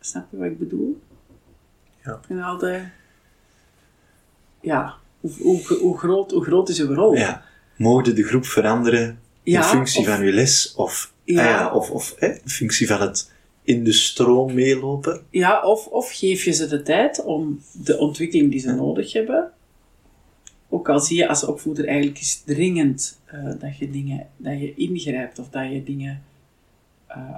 [0.00, 1.00] Snap je wat ik bedoel?
[2.04, 2.20] Ja.
[2.28, 2.88] En altijd...
[4.60, 7.14] Ja, hoe, hoe, hoe, groot, hoe groot is uw rol?
[7.14, 7.44] Ja.
[7.76, 10.74] Mogen de groep veranderen in functie of- van uw les?
[10.76, 11.40] Of, Ja.
[11.40, 13.30] ah ja, of, of hè, in functie van het
[13.62, 15.20] in de stroom meelopen?
[15.30, 19.50] Ja, of, of geef je ze de tijd om de ontwikkeling die ze nodig hebben.
[20.68, 24.74] Ook al zie je als opvoeder eigenlijk is dringend eh, dat, je dingen, dat je
[24.74, 26.22] ingrijpt of dat je dingen
[27.06, 27.36] eh,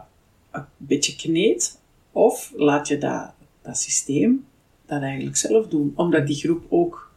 [0.50, 1.80] een beetje kneedt.
[2.12, 3.30] Of laat je dat,
[3.62, 4.44] dat systeem
[4.86, 7.11] dat eigenlijk zelf doen, omdat die groep ook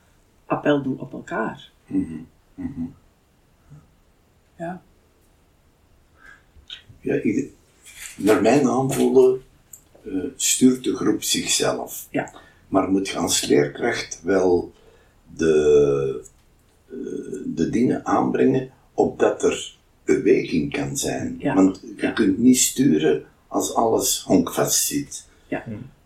[0.46, 1.72] appel doet op elkaar.
[4.58, 4.82] Ja.
[7.00, 7.52] Ja, ik-
[8.18, 9.42] naar mijn aanvoelen
[10.06, 12.08] eh, stuurt de groep zichzelf.
[12.10, 12.32] Ja.
[12.68, 14.74] Maar moet je als leerkracht wel
[15.36, 16.26] de,
[16.88, 16.96] eh,
[17.46, 21.36] de dingen aanbrengen opdat er beweging kan zijn.
[21.40, 21.54] Ja.
[21.56, 22.12] Want je Ja.
[22.12, 25.26] kunt niet sturen als alles honkvast zit.
[25.48, 25.64] Ja.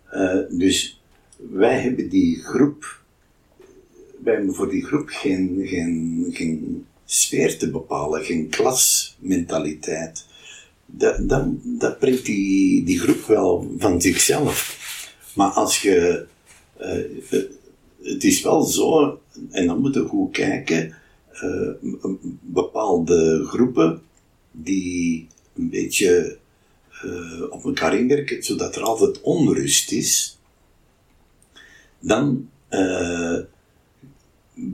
[0.10, 1.02] Eh, dus
[1.38, 2.99] wij hebben die groep,
[4.24, 10.26] wij voor die groep geen, geen, geen sfeer te bepalen, geen klasmentaliteit.
[10.86, 14.78] Dat, dat, dat brengt die, die groep wel van zichzelf.
[15.36, 16.26] Maar als je,
[16.78, 17.44] eh, eh,
[18.02, 20.96] het is wel zo, en dan moeten we goed kijken,
[21.32, 21.70] eh,
[22.42, 24.02] bepaalde groepen
[24.52, 26.38] die een beetje
[27.50, 30.40] op elkaar inwerken, zodat er altijd onrust is,
[32.00, 32.50] dan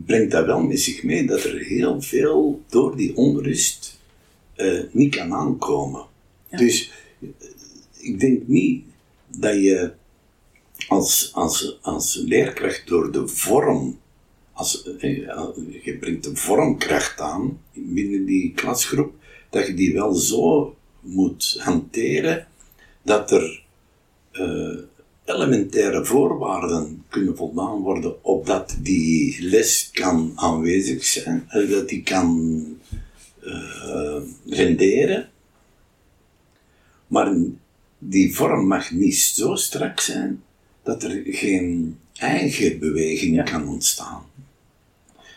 [0.05, 3.99] brengt dat wel met zich mee dat er heel veel door die onrust
[4.55, 6.05] eh, niet kan aankomen.
[6.49, 6.57] Ja.
[6.57, 7.29] Dus eh,
[7.97, 8.83] ik denk niet
[9.27, 9.93] dat je
[10.87, 13.99] als, als, als leerkracht door de vorm,
[14.53, 15.15] als, eh,
[15.83, 19.13] je brengt een vormkracht aan binnen die klasgroep,
[19.49, 22.47] dat je die wel zo moet hanteren
[23.01, 23.63] dat er
[25.25, 32.63] elementaire voorwaarden kunnen voldaan worden opdat die les kan aanwezig zijn, eh, dat die kan
[33.43, 35.29] eh, renderen.
[37.07, 37.35] Maar
[37.97, 40.43] die vorm mag niet zo strak zijn
[40.83, 43.43] dat er geen eigen beweging Ja.
[43.43, 44.23] kan ontstaan.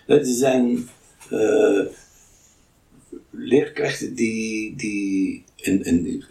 [0.06, 0.88] Dat zijn
[1.30, 1.80] eh,
[3.30, 6.24] leerkrachten die, die en, en,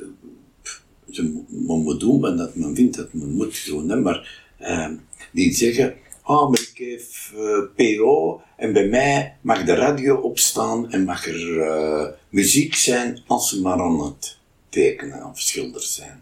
[1.24, 4.90] men moet doen wat dat men vindt dat men moet doen, hè, maar eh,
[5.32, 7.02] die zeggen, ah, maar ik heb
[7.40, 13.24] eh, PO en bij mij mag de radio opstaan en mag er eh, muziek zijn
[13.28, 14.38] als ze maar aan het
[14.70, 16.22] tekenen of schilderen zijn.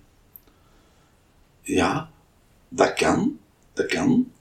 [1.62, 2.10] Ja,
[2.70, 3.38] dat kan,
[3.74, 4.32] dat kan.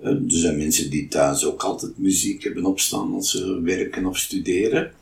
[0.00, 4.18] Eh, Er zijn mensen die thuis ook altijd muziek hebben opstaan als ze werken of
[4.18, 4.92] studeren.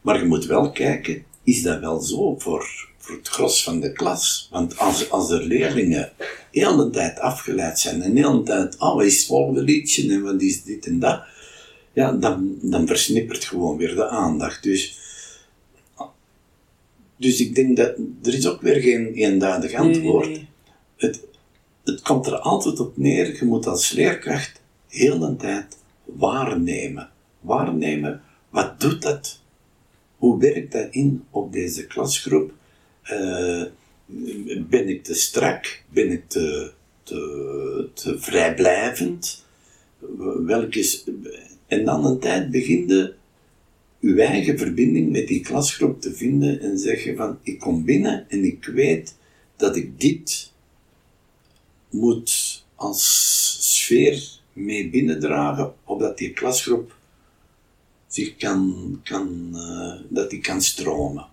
[0.00, 3.92] Maar je moet wel kijken, is dat wel zo voor, voor het gros van de
[3.92, 4.48] klas?
[4.50, 6.12] Want als, als er leerlingen
[6.50, 10.12] heel de tijd afgeleid zijn en heel de tijd, oh, wat is het volgende liedje
[10.12, 11.22] en wat is dit en dat,
[11.92, 14.62] ja, dan, dan versnippert gewoon weer de aandacht.
[14.62, 14.98] Dus,
[17.16, 20.28] dus ik denk dat er is ook weer geen eenduidig Nee, nee, antwoord.
[20.28, 20.48] nee.
[20.96, 21.20] Het,
[21.84, 27.10] het komt er altijd op neer, je moet als leerkracht heel de tijd waarnemen.
[27.40, 29.40] Waarnemen, wat doet dat?
[30.16, 32.52] Hoe werkt dat in op deze klasgroep?
[33.04, 33.62] Eh,
[34.68, 35.82] ben ik te strak?
[35.88, 39.44] Ben ik te, te, te vrijblijvend?
[40.46, 41.04] Welke is,
[41.66, 43.14] en dan een tijd beginde
[44.00, 48.44] uw eigen verbinding met die klasgroep te vinden en zeggen van ik kom binnen en
[48.44, 49.16] ik weet
[49.56, 50.52] dat ik dit
[51.90, 56.96] moet als sfeer mee binnendragen, opdat die klasgroep
[58.06, 61.26] zich kan, kan, eh, dat die kan stromen.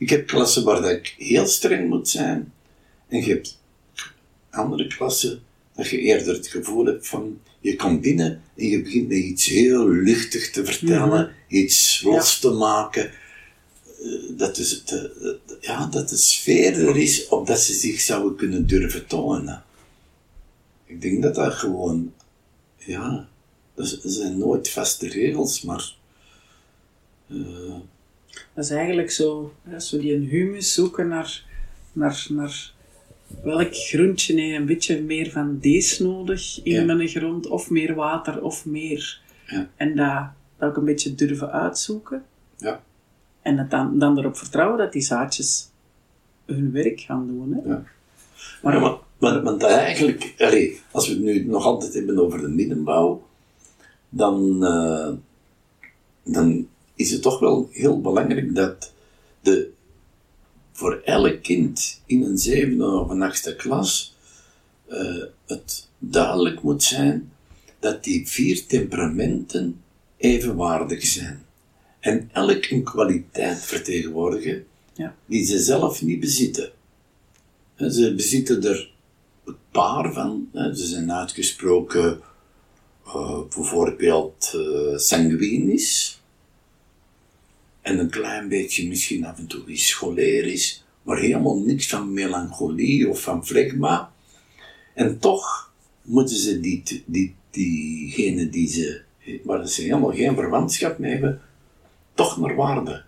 [0.00, 2.52] Ik heb klassen waar dat ik heel streng moet zijn,
[3.08, 3.58] en je hebt
[4.50, 5.42] andere klassen
[5.74, 9.46] dat je eerder het gevoel hebt van je komt binnen en je begint met iets
[9.46, 13.10] heel luchtig te vertellen, iets los te maken.
[14.02, 18.00] Eh, Dat, is de, de- ja, dat de sfeer er is op dat ze zich
[18.00, 19.64] zouden kunnen durven tonen.
[20.86, 22.12] Ik denk dat dat gewoon,
[22.76, 23.28] ja,
[23.74, 25.94] dat zijn nooit vaste regels, maar
[27.28, 27.76] eh,
[28.54, 31.44] Dat is eigenlijk zo, hè, zo die een humus zoeken naar,
[31.92, 32.72] naar, naar
[33.42, 36.94] welk groentje heeft een beetje meer van deze nodig in Ja.
[36.94, 39.20] mijn grond, of meer water, of meer.
[39.46, 39.68] Ja.
[39.76, 40.22] En dat,
[40.58, 42.24] dat ook een beetje durven uitzoeken.
[42.58, 42.82] ja.
[43.42, 45.68] En het dan, dan erop vertrouwen dat die zaadjes
[46.46, 47.52] hun werk gaan doen.
[47.62, 47.68] Hè.
[47.70, 47.82] Ja.
[48.62, 52.40] Maar, Ja, maar, maar, want eigenlijk, allee, als we het nu nog altijd hebben over
[52.40, 53.26] de middenbouw,
[54.08, 55.12] dan, eh,
[56.22, 56.68] dan
[57.00, 58.92] is het toch wel heel belangrijk dat
[59.40, 59.70] de,
[60.72, 64.14] voor elk kind in een zevende of een achtste klas
[64.86, 67.32] eh, het duidelijk moet zijn
[67.78, 69.80] dat die vier temperamenten
[70.16, 71.44] evenwaardig zijn.
[72.00, 75.14] En elk een kwaliteit vertegenwoordigen Ja.
[75.26, 76.70] die ze zelf niet bezitten.
[77.76, 78.90] Ze bezitten er
[79.44, 80.48] een paar van.
[80.52, 80.74] Hè.
[80.74, 82.20] Ze zijn uitgesproken
[83.06, 86.19] eh, bijvoorbeeld eh sanguinisch.
[87.80, 90.84] En een klein beetje misschien af en toe iets cholerisch.
[91.02, 94.12] Maar helemaal niks van melancholie of van flegma.
[94.94, 99.02] En toch moeten ze die, die, diegene die ze,
[99.44, 101.40] waar ze helemaal geen verwantschap mee hebben,
[102.14, 103.04] toch naar waarde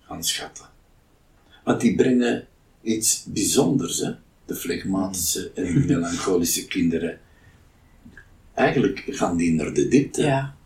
[0.00, 0.64] gaan schatten.
[1.64, 2.46] Want die brengen
[2.82, 4.12] iets bijzonders, hè?
[4.46, 7.20] de flegmatische en melancholische kinderen.
[8.54, 10.22] Eigenlijk gaan die naar de diepte.
[10.22, 10.56] ja,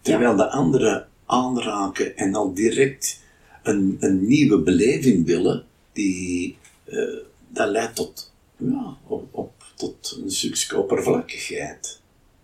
[0.00, 3.20] Terwijl de anderen aanraken en al direct
[3.62, 7.16] een, een nieuwe beleving willen, die, eh,
[7.48, 12.00] dat leidt tot, ja, op, op, tot een stukje oppervlakkigheid.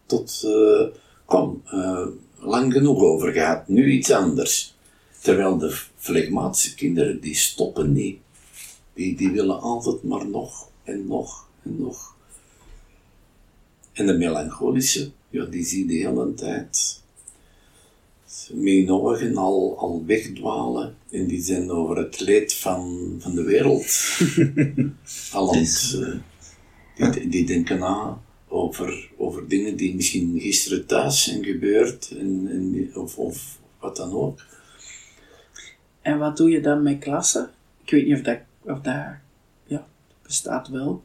[0.06, 0.86] Tot, eh,
[1.24, 2.06] kom, eh,
[2.38, 4.74] lang genoeg over gehad, nu iets anders.
[5.20, 8.18] Terwijl de flegmatische kinderen, die stoppen niet.
[8.94, 12.14] Die, die willen altijd maar nog en nog en nog.
[13.92, 17.02] En de melancholische, ja, die zie je de hele tijd
[18.52, 24.18] mijn ogen al, al wegdwalen en die zijn over het leed van, van de wereld
[25.32, 32.10] al eh, die, die denken na over, over dingen die misschien gisteren thuis zijn gebeurd
[32.10, 34.40] en, en, of, of wat dan ook.
[36.02, 37.50] En wat doe je dan met klassen?
[37.84, 39.04] Ik weet niet of dat, of dat
[39.64, 39.86] ja,
[40.22, 41.02] bestaat wel.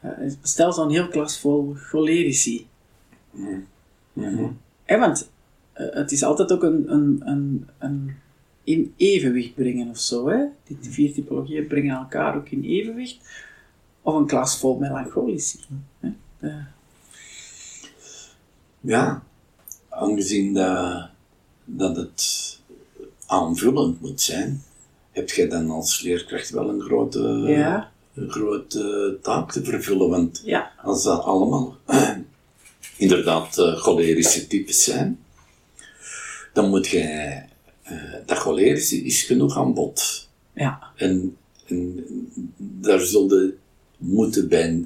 [0.00, 0.10] Eh,
[0.42, 2.66] stel zo'n heel klas vol cholerici.
[4.84, 5.28] Hè, want eh,
[5.92, 8.14] het is altijd ook een, een, een, een
[8.64, 10.28] in evenwicht brengen of zo.
[10.28, 10.44] Hè?
[10.66, 13.18] Die vier typologieën brengen elkaar ook in evenwicht.
[14.02, 15.58] Of een klas vol melancholici.
[16.00, 16.08] Hè?
[16.38, 16.62] De-
[18.80, 19.22] Ja,
[19.88, 21.08] aangezien dat,
[21.64, 22.58] dat het
[23.26, 24.62] aanvullend moet zijn,
[25.10, 27.90] heb jij dan als leerkracht wel een grote, Ja.
[28.14, 30.08] een grote taak te vervullen.
[30.08, 31.76] Want ja, als dat allemaal
[32.96, 35.18] inderdaad eh, cholerische types zijn,
[36.52, 37.48] dan moet jij,
[37.82, 40.28] eh, dat is genoeg aan bod.
[40.52, 41.36] ja, En,
[41.66, 42.06] en
[42.56, 43.58] daar zullen
[43.96, 44.84] moeten bij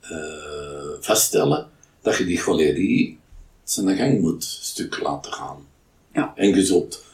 [0.00, 1.68] eh, vaststellen
[2.02, 3.18] dat je die cholerie
[3.64, 5.66] zijn gang moet stuk laten gaan.
[6.12, 6.32] Ja.
[6.36, 7.04] En je zult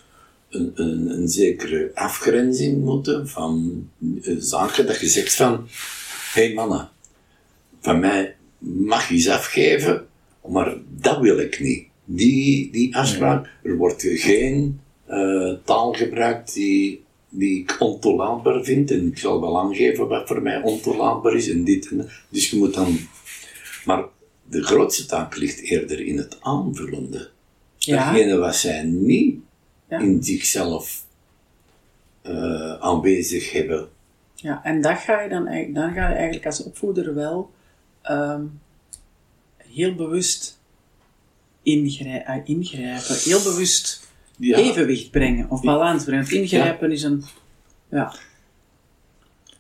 [0.49, 3.89] een, een, een zekere afgrenzing moeten van
[4.23, 5.69] eh, zaken dat je zegt van,
[6.33, 6.91] hé hey mannen,
[7.81, 10.07] van mij mag je eens afgeven,
[10.47, 11.87] maar dat wil ik niet.
[12.15, 18.91] Die, die afspraak, er wordt geen eh, taal gebruikt die, die ik ontoelaatbaar vind.
[18.91, 22.09] En ik zal wel aangeven wat voor mij ontoelaatbaar is en dit en dat.
[22.29, 22.97] Dus je moet dan...
[23.85, 24.05] Maar
[24.45, 27.31] de grootste taak ligt eerder in het aanvullende.
[27.79, 29.41] ja, Datgene wat zij niet
[29.89, 29.99] Ja.
[29.99, 31.05] in zichzelf
[32.23, 33.89] eh, aanwezig hebben.
[34.35, 34.65] ja.
[34.65, 37.51] En dat ga je dan, dan ga je eigenlijk als opvoeder wel
[38.03, 38.43] ehm,
[39.57, 40.61] heel bewust
[41.63, 43.17] ingrij- eh, ingrijpen.
[43.25, 44.57] Heel bewust Ja.
[44.59, 46.25] evenwicht brengen of balans brengen.
[46.25, 47.25] Want ingrijpen is een...
[47.91, 48.15] Ja,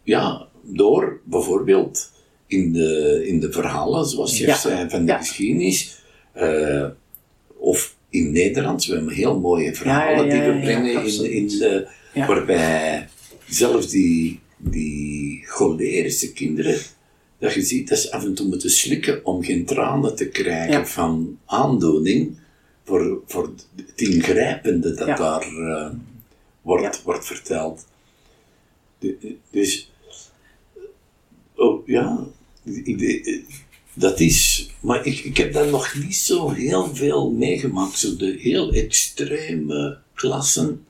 [0.03, 2.13] Ja, door bijvoorbeeld
[2.47, 6.87] in de, in de verhalen, zoals je zei, van de geschiedenis, eh,
[7.57, 13.09] of in Nederlands, we hebben heel mooie verhalen die we brengen in, in de, waarbij
[13.49, 16.79] zelfs die, die cholerische kinderen,
[17.43, 20.73] dat je ziet dat ze af en toe moeten slikken om geen tranen te krijgen
[20.73, 20.87] Ja.
[20.87, 22.37] van aandoening
[22.85, 25.17] voor, voor het ingrijpende dat Ja.
[25.17, 25.91] daar eh,
[26.63, 27.03] wordt, Ja.
[27.05, 27.87] wordt verteld.
[28.99, 29.91] De- dus,
[31.55, 32.27] oh ja,
[33.95, 38.37] dat is, maar ik, ik heb daar nog niet zo heel veel meegemaakt, zo de
[38.41, 40.85] heel extreme klassen.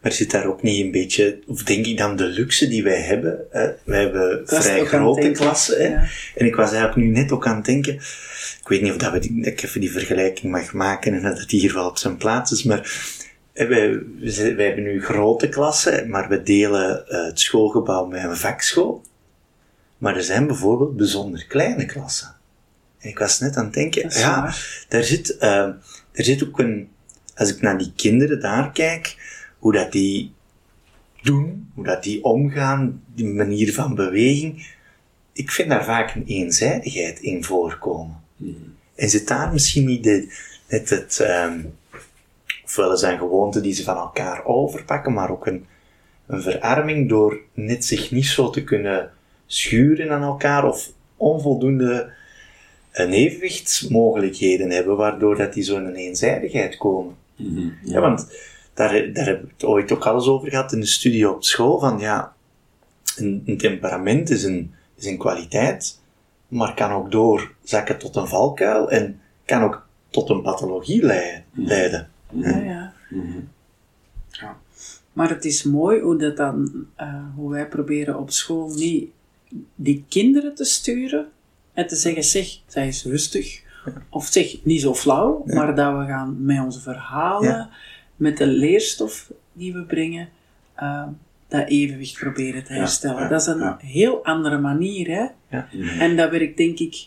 [0.00, 3.00] Maar zit daar ook niet een beetje, of denk ik dan de luxe die wij
[3.00, 3.38] hebben?
[3.50, 3.70] Hè?
[3.84, 5.78] Wij hebben vrij grote klassen.
[5.82, 5.88] Hè?
[5.88, 6.08] Ja.
[6.34, 7.94] En ik was eigenlijk nu net ook aan het denken,
[8.60, 11.22] ik weet niet of dat, we die, dat ik even die vergelijking mag maken en
[11.22, 13.14] dat het hier wel op zijn plaats is, maar
[13.52, 14.02] wij,
[14.56, 19.02] wij hebben nu grote klassen, maar we delen eh, het schoolgebouw met een vakschool.
[19.98, 22.34] Maar er zijn bijvoorbeeld bijzonder kleine klassen.
[22.98, 24.84] En ik was net aan het denken, ja, waar.
[24.88, 25.68] daar zit, eh,
[26.12, 26.88] er zit ook een,
[27.34, 29.16] als ik naar die kinderen daar kijk,
[29.58, 30.32] hoe dat die
[31.22, 34.74] doen, hoe dat die omgaan, die manier van beweging.
[35.32, 38.20] Ik vind daar vaak een eenzijdigheid in voorkomen.
[38.94, 40.32] En zit daar misschien niet de,
[40.68, 41.60] net het, ehm
[42.66, 45.66] ofwel zijn gewoonten die ze van elkaar overpakken, maar ook een,
[46.26, 49.10] een verarming door net zich niet zo te kunnen
[49.46, 52.12] schuren aan elkaar of onvoldoende
[52.92, 57.14] een evenwichtsmogelijkheden hebben, waardoor dat die zo in een eenzijdigheid komen.
[57.82, 58.28] Ja, want
[58.76, 61.78] daar, daar heb ik het ooit ook alles over gehad in de studie op school,
[61.78, 62.34] van ja,
[63.16, 66.00] een, een temperament is een, is een kwaliteit,
[66.48, 71.44] maar kan ook doorzakken tot een valkuil en kan ook tot een pathologie leiden.
[71.52, 72.08] leiden.
[72.30, 72.92] Ja, ja.
[74.28, 74.56] Ja.
[75.12, 79.08] Maar het is mooi hoe, dat dan, eh, hoe wij proberen op school niet
[79.74, 81.28] die kinderen te sturen
[81.72, 83.62] en te zeggen, zeg, zij is rustig.
[84.08, 87.70] Of zeg, niet zo flauw, maar dat we gaan met onze verhalen, Ja.
[88.16, 90.28] Met de leerstof die we brengen,
[90.74, 91.06] eh,
[91.48, 93.22] dat evenwicht proberen te herstellen.
[93.22, 93.78] ja, dat is een ja.
[93.82, 95.26] heel andere manier, hè.
[95.50, 95.68] Ja.
[95.98, 97.06] En dat werkt denk ik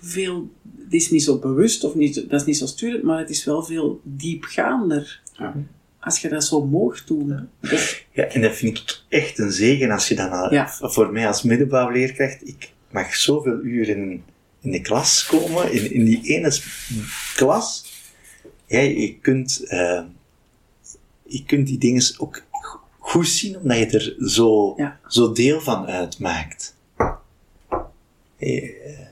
[0.00, 0.50] veel,
[0.84, 3.44] het is niet zo bewust, of niet, dat is niet zo sturend, maar het is
[3.44, 5.20] wel veel diepgaander.
[5.32, 5.54] Ja.
[6.00, 7.48] Als je dat zo moogt doen.
[7.60, 10.68] Dus, Ja, en dat vind ik echt een zegen als je dan al, Ja.
[10.80, 14.22] voor mij als middenbouwleerkracht, ik mag zoveel uren in,
[14.60, 16.52] in de klas komen, in, in die ene
[17.36, 17.86] klas.
[18.66, 20.02] Ja, je kunt, eh,
[21.28, 24.98] je kunt die dingen ook go- goed zien, omdat je er zo, Ja.
[25.06, 26.76] zo deel van uitmaakt.
[28.36, 29.06] Je, eh,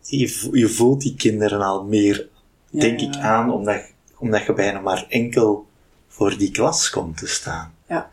[0.00, 2.28] je, vo- je voelt die kinderen al meer,
[2.70, 5.66] Ja, denk ik, aan, omdat, je- omdat je bijna maar enkel
[6.08, 7.74] voor die klas komt te staan.
[7.88, 8.10] ja.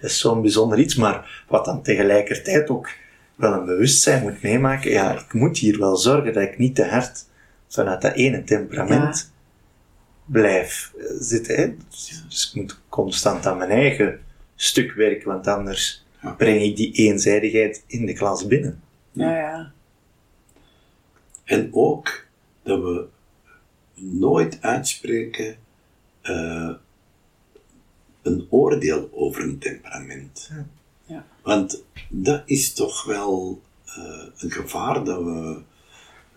[0.00, 2.88] Dat is zo'n bijzonder iets, maar wat dan tegelijkertijd ook
[3.34, 4.90] wel een bewustzijn moet meemaken.
[4.90, 7.24] Ja, ik moet hier wel zorgen dat ik niet te hard
[7.68, 9.32] vanuit dat ene temperament
[10.24, 11.56] blijf eh, zitten.
[11.56, 11.74] Hè?
[12.28, 14.20] Dus, ik moet constant aan mijn eigen
[14.56, 16.30] stuk werken, want anders Ja.
[16.30, 18.82] breng ik die eenzijdigheid in de klas binnen.
[19.12, 19.72] Ja, ja.
[21.44, 22.24] En ook
[22.62, 23.06] dat we
[23.94, 25.56] nooit uitspreken
[26.20, 26.70] eh,
[28.22, 30.50] een oordeel over een temperament.
[31.06, 31.26] Ja.
[31.42, 35.60] Want dat is toch wel eh, een gevaar dat we,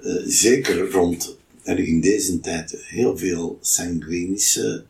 [0.04, 1.37] eh, zeker rond,
[1.68, 4.86] er in deze tijd, heel veel sanguinische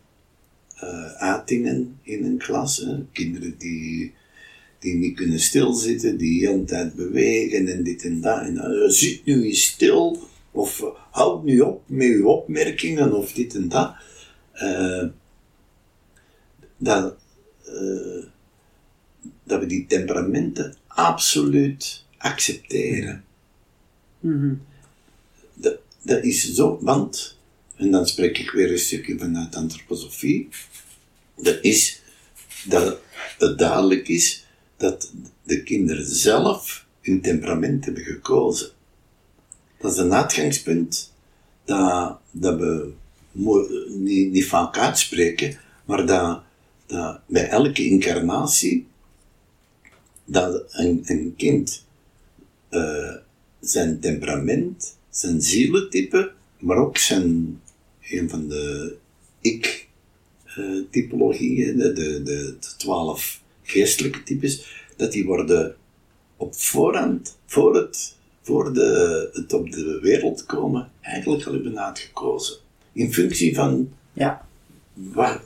[0.75, 2.77] eh, uitingen in een klas.
[2.77, 3.05] Hè.
[3.11, 4.13] Kinderen die,
[4.79, 8.41] die niet kunnen stilzitten, die de hele tijd bewegen en dit en dat.
[8.41, 10.19] En eh, zit nu eens stil,
[10.51, 13.95] of eh, houd nu op met uw opmerkingen, of dit en dat.
[16.77, 17.17] Dat,
[19.43, 23.23] dat we die temperamenten absoluut accepteren.
[24.19, 24.53] Mhm.
[25.53, 27.37] Dat, dat is zo, want,
[27.75, 30.49] en dan spreek ik weer een stukje vanuit antroposofie,
[31.35, 32.01] dat is
[32.65, 32.99] dat
[33.37, 34.45] het duidelijk is
[34.77, 35.11] dat
[35.43, 38.69] de kinderen zelf hun temperament hebben gekozen.
[39.79, 41.13] Dat is een uitgangspunt
[41.65, 42.91] dat, dat we
[43.87, 46.41] niet, niet vaak uitspreken, maar dat,
[46.85, 48.87] dat bij elke incarnatie
[50.25, 51.85] dat een, een kind
[52.69, 53.15] eh,
[53.59, 57.61] zijn temperament, zijn zielentype, maar ook zijn
[58.09, 58.95] een van de
[59.41, 65.75] ik-typologieën, de, de, de, de twaalf geestelijke types, dat die worden
[66.37, 72.57] op voorhand, voor het, voor de, het op de wereld komen, eigenlijk al hebben uitgekozen.
[72.93, 74.47] In functie van Ja.
[74.93, 75.39] wat,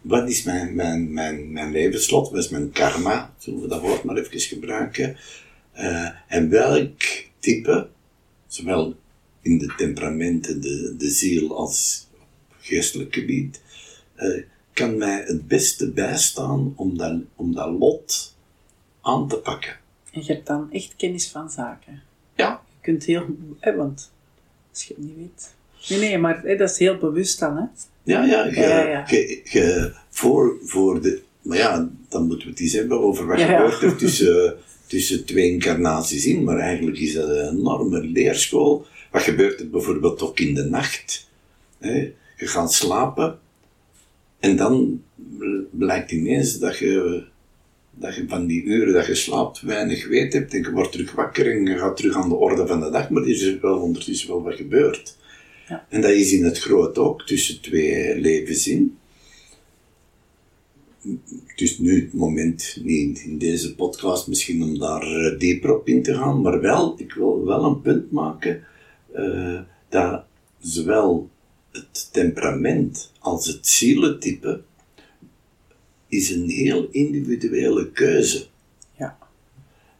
[0.00, 4.04] wat is mijn, mijn, mijn, mijn levenslot, wat is mijn karma, zullen we dat woord
[4.04, 5.16] maar even gebruiken,
[5.74, 7.00] Eh, en welk
[7.38, 7.88] type,
[8.46, 8.94] zowel
[9.44, 12.06] in de temperamenten, de, de ziel als
[12.50, 13.60] op geestelijk gebied,
[14.14, 14.42] eh,
[14.72, 18.34] kan mij het beste bijstaan om dat, om dat lot
[19.00, 19.76] aan te pakken.
[20.12, 22.02] En je hebt dan echt kennis van zaken.
[22.36, 22.62] Ja.
[22.74, 23.26] Je kunt heel,
[23.60, 24.10] hè, want
[24.70, 25.54] als je het niet weet.
[25.88, 27.64] Nee, nee, maar hè, dat is heel bewust dan, hè?
[28.02, 29.04] Ja, ja, ge, Ja, ja.
[29.06, 31.22] ge- ge- voor, voor de...
[31.42, 35.50] Maar ja, dan moeten we het eens hebben over wat gebeurt er tussen, tussen twee
[35.50, 36.44] incarnaties in.
[36.44, 38.86] Maar eigenlijk is dat een enorme leerschool.
[39.14, 41.28] Wat gebeurt er bijvoorbeeld ook in de nacht?
[41.78, 42.12] Hè?
[42.36, 43.38] Je gaat slapen
[44.38, 47.24] en dan bl- blijkt ineens dat je,
[47.90, 51.12] dat je van die uren dat je slaapt weinig weet hebt en je wordt terug
[51.12, 53.78] wakker en je gaat terug aan de orde van de dag, maar er is wel
[53.78, 55.16] ondertussen wel wat gebeurd.
[55.68, 55.86] Ja.
[55.88, 58.96] En dat is in het groot ook, tussen twee levens in.
[61.46, 65.88] Het is nu het moment, niet in deze podcast misschien om daar eh, dieper op
[65.88, 68.64] in te gaan, maar wel, ik wil wel een punt maken
[69.14, 70.24] eh, dat
[70.60, 71.30] zowel
[71.70, 74.62] het temperament als het zielentype
[76.08, 78.46] is een heel individuele keuze.
[78.98, 79.18] Ja.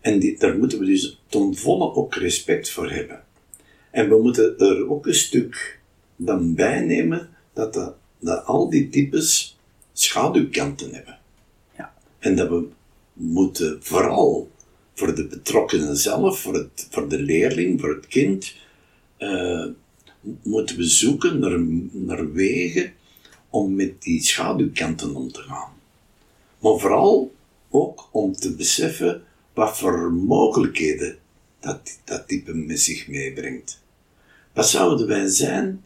[0.01, 3.25] En die, daar moeten we dus ten volle ook respect voor hebben.
[3.91, 5.81] En we moeten er ook een stuk
[6.17, 9.59] dan bij nemen dat, dat, dat al die types
[9.93, 11.19] schaduwkanten hebben.
[11.77, 11.95] Ja.
[12.19, 12.69] En dat we
[13.13, 14.51] moeten vooral
[14.95, 18.55] voor de betrokkenen zelf, voor, het, voor de leerling, voor het kind,
[19.25, 19.67] eh,
[20.43, 21.61] moeten we zoeken naar,
[21.93, 22.93] naar wegen
[23.51, 25.73] om met die schaduwkanten om te gaan.
[26.59, 27.35] Maar vooral
[27.71, 29.23] ook om te beseffen
[29.55, 31.19] wat voor mogelijkheden
[31.61, 33.83] dat, dat type met zich meebrengt.
[34.53, 35.83] Wat zouden wij zijn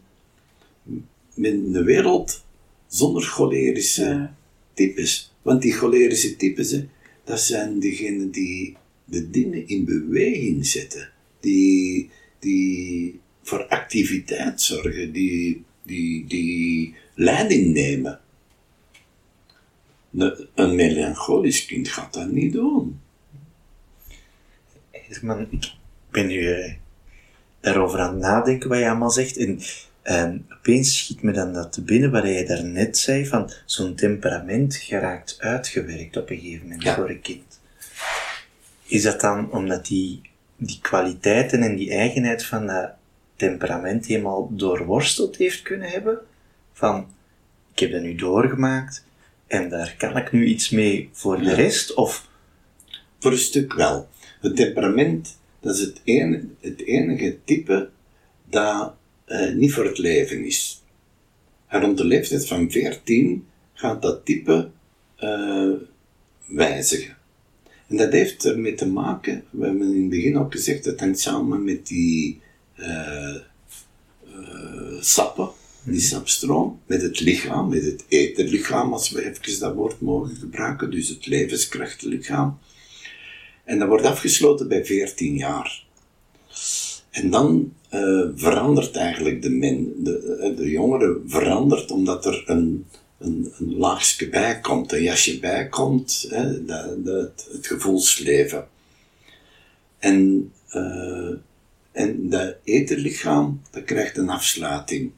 [1.33, 2.43] met een wereld
[2.87, 4.29] zonder cholerische
[4.73, 5.33] types?
[5.41, 6.87] Want die cholerische types, hè,
[7.23, 12.09] dat zijn degenen die de dingen in beweging zetten, die,
[12.39, 13.18] die
[13.49, 18.19] voor activiteit zorgen, die, die, die leiding nemen.
[20.17, 22.99] Een, een melancholisch kind gaat dat niet doen.
[24.91, 25.71] Herman, ik
[26.11, 26.73] ben nu eh,
[27.59, 29.37] daarover aan het nadenken wat je allemaal zegt.
[29.37, 29.59] En
[30.01, 34.75] eh, opeens schiet me dan dat te binnen wat je daarnet zei, van zo'n temperament
[34.75, 36.95] geraakt uitgewerkt op een gegeven moment Ja.
[36.95, 37.59] voor een kind.
[38.85, 40.21] Is dat dan omdat die,
[40.57, 42.97] die kwaliteiten en die eigenheid van dat
[43.39, 46.19] temperament helemaal doorworsteld heeft kunnen hebben?
[46.73, 47.07] Van,
[47.73, 49.05] ik heb dat nu doorgemaakt
[49.47, 51.53] en daar kan ik nu iets mee voor de Ja.
[51.53, 51.93] rest?
[51.93, 52.27] Of,
[53.19, 54.07] Voor een stuk wel.
[54.41, 57.89] Het temperament, dat is het, ene, het enige type
[58.49, 58.93] dat
[59.25, 60.83] eh, niet voor het leven is.
[61.67, 64.69] En rond de leeftijd van 14 gaat dat type
[65.15, 65.71] eh,
[66.45, 67.17] wijzigen.
[67.87, 71.19] En dat heeft ermee te maken, we hebben in het begin ook gezegd, dat hangt
[71.19, 72.41] samen met die
[74.99, 75.49] sappen,
[75.83, 80.91] die sapstroom, met het lichaam, met het eterlichaam, als we even dat woord mogen gebruiken,
[80.91, 82.59] dus het levenskrachtenlichaam.
[83.63, 85.83] En dat wordt afgesloten bij 14 jaar.
[87.09, 92.85] En dan eh, verandert eigenlijk de, men, de, eh, de jongere verandert omdat er een,
[93.17, 96.43] een, een laagje bij komt, een jasje bij komt, hè,
[97.53, 98.67] het gevoelsleven.
[99.99, 101.29] En, eh,
[101.99, 105.11] en dat eterlichaam, dat krijgt een afsluiting.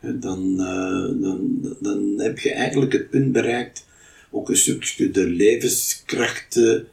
[0.00, 3.86] Hè, Dan, eh, dan, dan heb je eigenlijk het punt bereikt,
[4.30, 6.88] ook een stukje de levenskrachten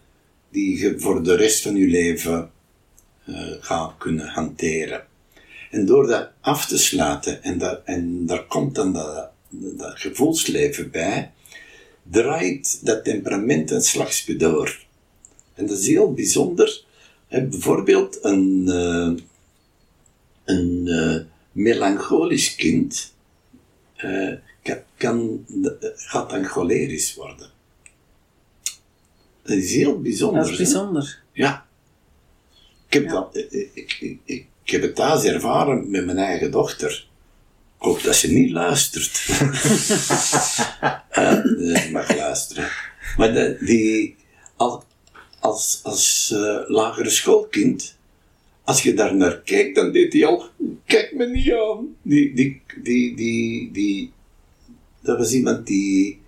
[0.49, 2.51] die je voor de rest van je leven
[3.25, 5.05] eh, gaat kunnen hanteren.
[5.71, 10.91] En door dat af te sluiten, en, dat, en daar komt dan dat, dat gevoelsleven
[10.91, 11.31] bij,
[12.03, 14.79] draait dat temperament een slagje door.
[15.53, 16.84] En dat is heel bijzonder.
[17.43, 19.23] Bijvoorbeeld een, eh,
[20.45, 21.21] een eh,
[21.51, 23.13] melancholisch kind
[23.95, 24.33] eh,
[24.63, 25.45] kan, kan,
[25.95, 27.49] gaat dan cholerisch worden.
[29.41, 30.41] Dat is heel bijzonder.
[30.41, 31.21] Dat is bijzonder.
[31.31, 31.65] Ja.
[32.87, 33.11] Ik heb, Ja.
[33.11, 37.07] Dat, ik, ik, ik, ik heb het thuis ervaren met mijn eigen dochter.
[37.77, 39.15] Ik hoop dat ze niet luistert.
[39.15, 39.39] Ze
[41.91, 42.69] mag luisteren.
[43.17, 44.15] Maar de, die,
[44.55, 44.83] al-
[45.45, 47.97] als, als eh, lagere schoolkind,
[48.63, 50.45] als je daar naar kijkt, dan deed hij al,
[50.85, 51.95] kijk me niet aan.
[52.01, 54.11] Die, die, die, die, die,
[55.01, 56.19] dat was iemand die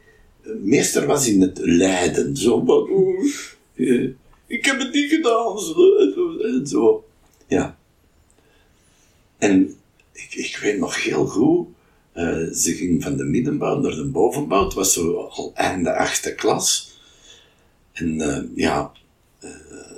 [0.43, 2.35] eh, meester was in het lijden.
[2.35, 2.89] Zo van,
[3.75, 4.09] eh,
[4.47, 5.59] ik heb het niet gedaan.
[5.59, 5.95] Zo,
[6.37, 7.05] en zo.
[7.47, 7.77] Ja.
[9.37, 9.75] En
[10.11, 11.67] ik, ik weet nog heel goed,
[12.53, 14.63] ze ging van de middenbouw naar de bovenbouw.
[14.63, 16.95] Het was zo al einde achtste klas.
[17.93, 18.91] En ja,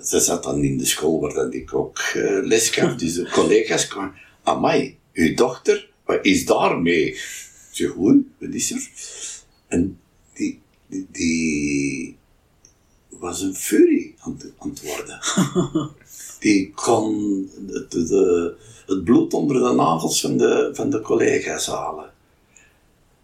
[0.10, 2.96] ze zat dan in de school waar dat ik ook eh, les gaf.
[2.96, 7.06] Dus de collega's kwamen, amai, uw dochter, wat is daarmee?
[7.08, 8.90] Ik zeg, oei, wat is er?
[9.68, 10.00] En
[10.34, 12.18] die, die, die
[13.10, 15.20] was een furie aan, het- aan het worden.
[16.40, 17.14] die kon
[17.68, 18.56] het, de,
[18.86, 22.12] het bloed onder de nagels van de, van de collega's halen.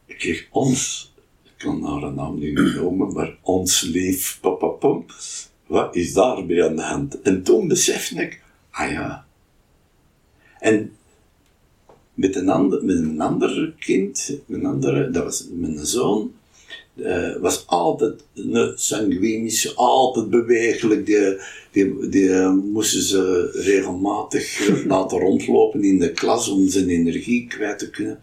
[0.05, 1.13] Ik kreeg ons,
[1.43, 5.05] ik kan haar naam niet noemen, maar ons lief papa pom,
[5.67, 7.21] wat is daarmee aan de hand?
[7.21, 8.41] En toen besefte ik,
[8.71, 9.25] ah ja.
[10.59, 10.91] En
[12.13, 16.33] met een ander, met een ander kind, een andere, dat was mijn zoon,
[16.95, 21.05] eh, was altijd een sanguinische, altijd bewegelijk.
[21.05, 21.37] Die,
[21.71, 27.47] die, die eh, moesten ze regelmatig eh, laten rondlopen in de klas om zijn energie
[27.47, 28.19] kwijt te kunnen.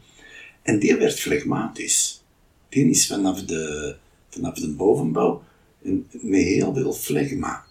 [0.63, 2.23] En die werd flegmatisch.
[2.69, 3.95] Die is vanaf de,
[4.31, 5.43] vanaf de bovenbouw
[5.85, 7.65] en met heel veel flegma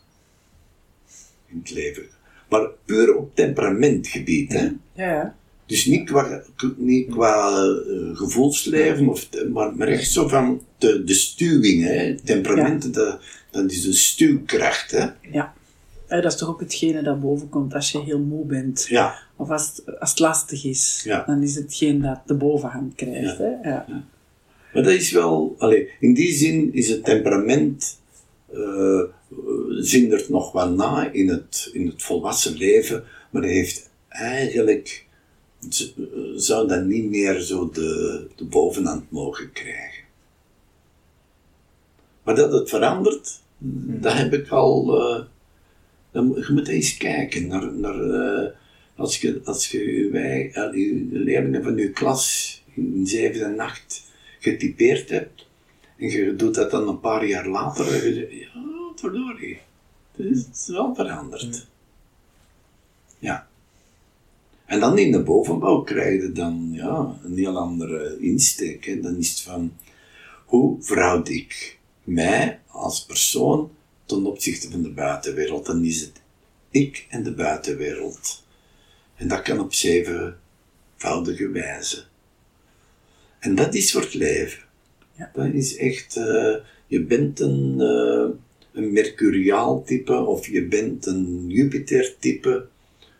[1.47, 2.03] in het leven.
[2.49, 4.53] Maar puur op temperamentgebied.
[4.53, 4.70] Hè?
[4.93, 5.36] Ja.
[5.66, 6.41] Dus niet qua,
[6.78, 12.16] niet qua eh, gevoelsleven, of, maar, maar echt zo van de, de stuwing, hè.
[12.24, 13.20] Temperamenten, dat,
[13.51, 15.07] dat is de stuwkracht, hè.
[15.32, 15.53] Ja.
[16.07, 18.86] Eh, dat is toch ook hetgene dat boven komt als je heel moe bent.
[18.89, 21.01] Ja, Of als het, als het lastig is.
[21.03, 21.24] Ja.
[21.26, 23.38] Dan is het geen dat de bovenhand krijgt.
[23.38, 23.70] Hè?
[23.70, 23.86] Ja.
[24.74, 27.99] maar dat is wel, allee, in die zin is het temperament,
[28.54, 29.20] eh
[29.80, 35.06] zindert nog wel na in het, in het volwassen leven, maar heeft eigenlijk,
[36.36, 40.04] zou dat niet meer zo de, de bovenhand mogen krijgen.
[42.24, 43.41] Maar dat het verandert,
[44.02, 45.24] dat heb ik al, eh,
[46.12, 48.52] dan, je moet eens kijken naar, naar eh,
[48.95, 54.04] als je, als je wij, je leerlingen van je klas in 7 en 8
[54.39, 55.47] getypeerd hebt,
[56.02, 59.60] en je doet dat dan een paar jaar later, en je zegt, ja, verdorie,
[60.12, 61.68] het is, het is wel veranderd.
[63.20, 63.47] Ja.
[64.66, 68.86] En dan in de bovenbouw krijg je dan ja, een heel andere insteek.
[68.86, 68.99] Hè.
[68.99, 69.74] Dan is het van,
[70.45, 73.72] hoe verhoud ik mij als persoon
[74.06, 75.66] ten opzichte van de buitenwereld?
[75.66, 76.22] Dan is het
[76.70, 78.43] ik en de buitenwereld.
[79.16, 82.04] En dat kan op zevenvoudige wijze.
[83.39, 84.70] En dat is voor het leven.
[85.22, 85.32] Ja.
[85.34, 86.55] Dat is echt, eh,
[86.88, 88.30] je bent een, eh,
[88.72, 92.67] een Mercuriaal type of je bent een Jupiter type.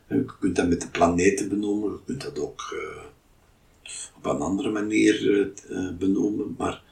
[0.08, 3.04] Je kunt dat met de planeten benoemen, je kunt dat ook eh,
[4.18, 5.49] op een andere manier
[5.99, 6.84] benoemen, maar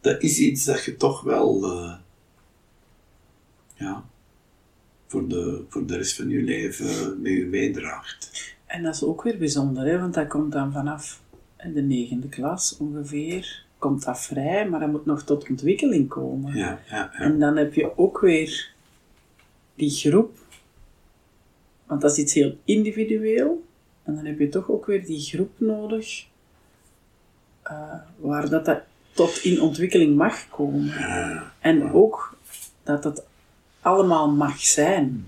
[0.00, 1.66] dat is iets dat je toch wel
[3.74, 4.04] ja,
[5.06, 8.54] voor, de, voor de rest van je leven met je meedraagt.
[8.66, 9.98] En dat is ook weer bijzonder, hè?
[9.98, 11.20] want dat komt dan vanaf
[11.64, 13.66] de negende klas ongeveer.
[13.78, 16.56] Komt dat vrij, maar dat moet nog tot ontwikkeling komen.
[16.56, 17.12] Ja, ja, ja.
[17.12, 18.70] En dan heb je ook weer
[19.74, 20.38] die groep,
[21.86, 23.64] want dat is iets heel individueel.
[24.02, 26.26] En dan heb je toch ook weer die groep nodig,
[27.62, 28.80] eh, waar dat, dat
[29.12, 30.92] tot in ontwikkeling mag komen.
[31.58, 32.36] En ook
[32.82, 33.24] dat het
[33.80, 35.26] allemaal mag zijn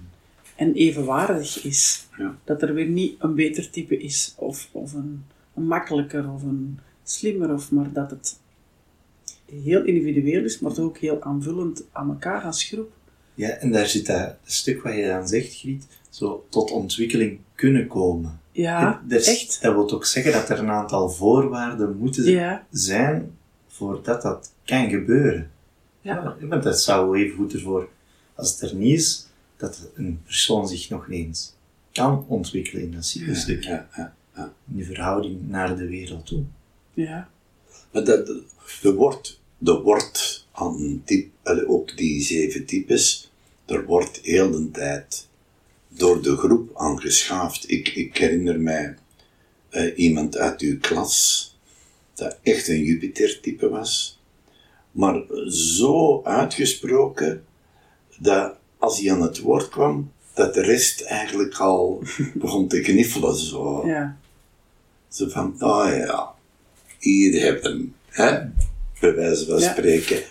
[0.56, 2.08] en evenwaardig is.
[2.18, 2.36] Ja.
[2.44, 5.24] Dat er weer niet een beter type is, of, of een
[5.66, 8.38] makkelijker of een slimmer, of maar dat het
[9.44, 12.92] heel individueel is, maar toch ook heel aanvullend aan elkaar als groep.
[13.34, 17.86] Ja, en daar zit dat stuk wat je dan zegt, Griet, zo tot ontwikkeling kunnen
[17.86, 18.40] komen.
[18.52, 19.58] Ja, Dus echt.
[19.62, 22.66] Dat wil ook zeggen dat er een aantal voorwaarden moeten Ja.
[22.70, 23.30] zijn
[23.68, 25.50] voordat dat kan gebeuren.
[26.00, 26.36] Ja.
[26.40, 27.88] want dat zou even goed ervoor,
[28.34, 31.54] als het er niet is, dat een persoon zich nog eens
[31.92, 33.64] kan ontwikkelen in dat zielstuk.
[33.64, 34.76] Ja, ja, ja.
[34.76, 36.42] In verhouding naar de wereld toe.
[36.94, 37.30] Ja.
[37.92, 38.28] Maar dat,
[38.82, 43.30] er wordt, er wordt aan een type, ook die zeven types,
[43.66, 45.28] er wordt heel de tijd
[45.88, 47.70] door de groep aangeschaafd.
[47.70, 48.96] Ik, ik herinner mij
[49.68, 51.46] eh, iemand uit uw klas,
[52.14, 54.20] dat echt een Jupiter-type was,
[54.90, 57.44] maar zo uitgesproken
[58.18, 62.02] dat als hij aan het woord kwam, dat de rest eigenlijk al
[62.34, 63.36] begon te kniffelen.
[63.36, 63.86] Zo.
[63.86, 64.18] Ja.
[65.10, 66.34] Zo van, oh ja,
[66.98, 68.38] hier heb je hem, hè?
[69.00, 69.72] bij wijze van Ja.
[69.72, 70.22] spreken.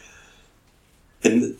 [1.19, 1.57] En,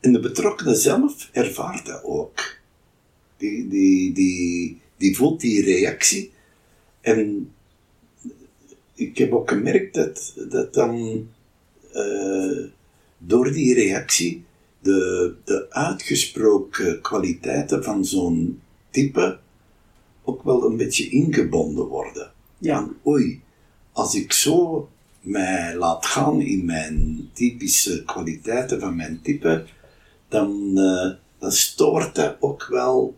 [0.00, 2.60] en de betrokkenen zelf ervaart dat ook.
[3.36, 6.32] Die, die, die, die voelt die reactie.
[7.00, 7.52] En
[8.94, 11.28] ik heb ook gemerkt dat, dat dan
[11.92, 12.64] eh,
[13.18, 14.44] door die reactie
[14.80, 18.60] de, de uitgesproken kwaliteiten van zo'n
[18.90, 19.38] type
[20.24, 22.32] ook wel een beetje ingebonden worden.
[22.58, 22.88] Ja.
[23.06, 23.42] Oei,
[23.92, 24.88] als ik zo
[25.20, 29.64] mij laat gaan in mijn typische kwaliteiten van mijn type,
[30.28, 33.14] dan, eh, dan stoort dat ook wel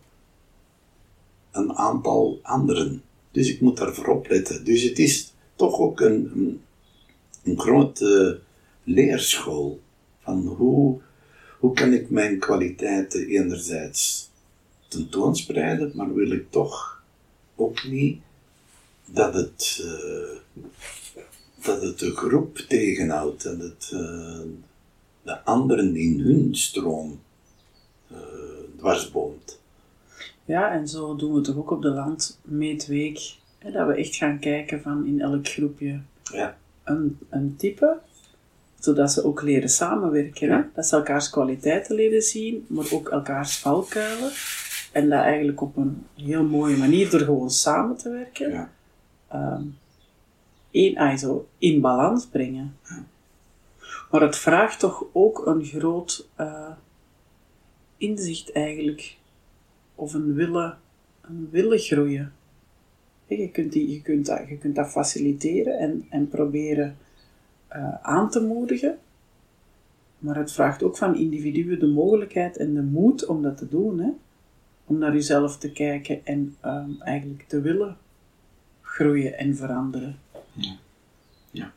[1.51, 3.01] een aantal anderen.
[3.31, 4.65] Dus ik moet daarvoor opletten.
[4.65, 6.61] Dus het is toch ook een, een,
[7.43, 8.39] een grote
[8.83, 9.79] leerschool
[10.19, 10.99] van hoe,
[11.59, 14.29] hoe kan ik mijn kwaliteiten enerzijds
[14.87, 16.94] tentoonspreiden, maar wil ik toch
[17.55, 18.21] ook niet
[19.05, 20.63] dat het, eh,
[21.65, 24.41] dat het de groep tegenhoudt, dat het eh,
[25.21, 27.19] de anderen in hun stroom
[28.11, 28.17] eh
[28.77, 29.59] dwarsboomt.
[30.45, 33.35] Ja, en zo doen we toch ook op de landmeetweek.
[33.57, 37.97] Hè, dat we echt gaan kijken van in elk groepje Ja, een, een type,
[38.79, 40.51] zodat ze ook leren samenwerken.
[40.51, 40.61] Hè?
[40.73, 44.31] Dat ze elkaars kwaliteiten leren zien, maar ook elkaars valkuilen.
[44.95, 48.69] En dat eigenlijk op een heel mooie manier, door gewoon samen te werken, ja.
[49.27, 49.63] ehm
[50.71, 52.75] één ah, zo in balans brengen.
[54.11, 56.71] Maar het vraagt toch ook een groot eh,
[57.97, 59.17] inzicht eigenlijk,
[59.95, 60.77] of een willen
[61.21, 62.33] een willen groeien.
[63.25, 66.97] Je kunt, die, je, kunt dat, je kunt dat faciliteren en, en proberen
[67.75, 68.97] uh, aan te moedigen.
[70.19, 73.99] Maar het vraagt ook van individuen de mogelijkheid en de moed om dat te doen.
[73.99, 74.09] Hè?
[74.85, 77.97] Om naar jezelf te kijken en um, eigenlijk te willen
[78.81, 80.19] groeien en veranderen.
[80.53, 80.77] Ja.
[81.51, 81.73] Ja,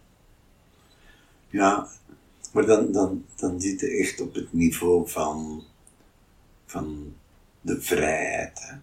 [1.49, 1.89] ja
[2.53, 5.65] maar dan, dan, dan zit je echt op het niveau van,
[6.67, 7.15] van
[7.61, 8.61] de vrijheid.
[8.61, 8.77] Hè?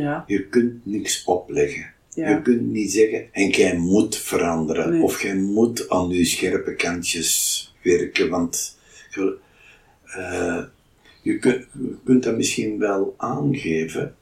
[0.00, 0.24] Ja.
[0.26, 1.94] Je kunt niks opleggen.
[2.14, 7.74] Je kunt niet zeggen, en jij moet veranderen, of jij moet aan je scherpe kantjes
[7.82, 8.78] werken, want
[9.10, 9.38] je,
[10.06, 10.64] uh,
[11.26, 14.16] je, kunt, je kunt dat misschien wel aangeven,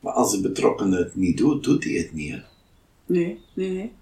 [0.00, 2.30] maar als de betrokkenen het niet doet, doet hij het niet.
[2.30, 2.40] Hè?
[3.06, 3.92] Nee, nee, nee.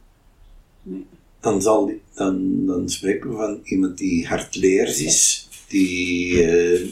[0.83, 1.07] nee.
[1.41, 6.89] Dan, zal, dan, dan spreken we van iemand die hardleers is, die, uh,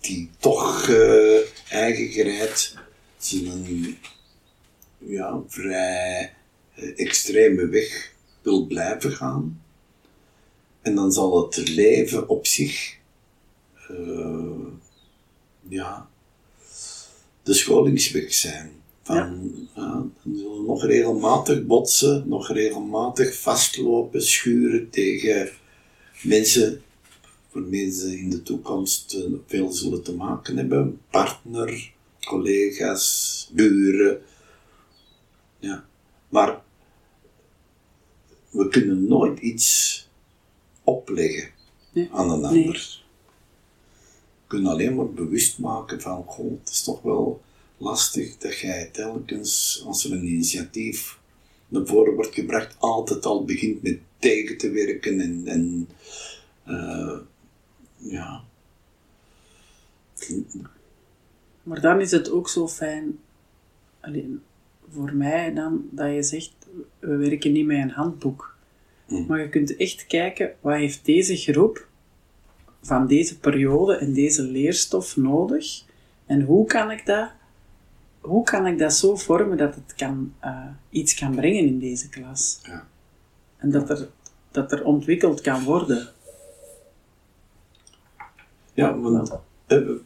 [0.00, 1.38] die, toch uh,
[1.68, 2.76] eigen gereid
[3.16, 3.96] zijn
[4.98, 6.32] ja, vrij
[6.74, 9.62] eh, extreme weg wil blijven gaan.
[10.82, 12.97] En dan zal het leven op zich,
[15.68, 16.08] ja,
[17.42, 18.72] de scholingsweg zijn.
[19.02, 19.92] Van, ja.
[19.92, 25.50] dan zullen nog regelmatig botsen, nog regelmatig vastlopen, schuren tegen
[26.22, 26.82] mensen
[27.52, 31.00] waarmee ze in de toekomst eh, veel zullen te maken hebben.
[31.10, 34.20] Partner, collega's, buren
[35.58, 35.84] ja.
[36.28, 36.62] Maar
[38.50, 40.08] we kunnen nooit iets
[40.84, 41.50] opleggen
[42.10, 43.06] aan een ander.
[44.48, 47.42] Kunnen alleen maar bewust maken van, goh, het is toch wel
[47.76, 51.18] lastig dat jij telkens, als er een initiatief
[51.68, 55.88] naar voren wordt gebracht, altijd al begint met tegen te werken en, en
[56.66, 57.18] uh,
[57.96, 58.44] ja.
[61.62, 63.18] Maar dan is het ook zo fijn,
[64.00, 64.42] alleen
[64.92, 66.52] voor mij dan dat je zegt,
[66.98, 68.56] we werken niet met een handboek.
[69.06, 69.26] Hmm.
[69.26, 71.87] Maar je kunt echt kijken, wat heeft deze groep
[72.88, 75.84] van deze periode en deze leerstof nodig?
[76.26, 77.30] En hoe kan ik dat,
[78.20, 82.08] hoe kan ik dat zo vormen dat het kan, uh, iets kan brengen in deze
[82.08, 82.58] klas?
[82.62, 82.88] Ja.
[83.56, 84.08] En dat er,
[84.50, 86.08] dat er ontwikkeld kan worden.
[88.74, 89.30] Ja, want
[89.66, 90.00] uh, er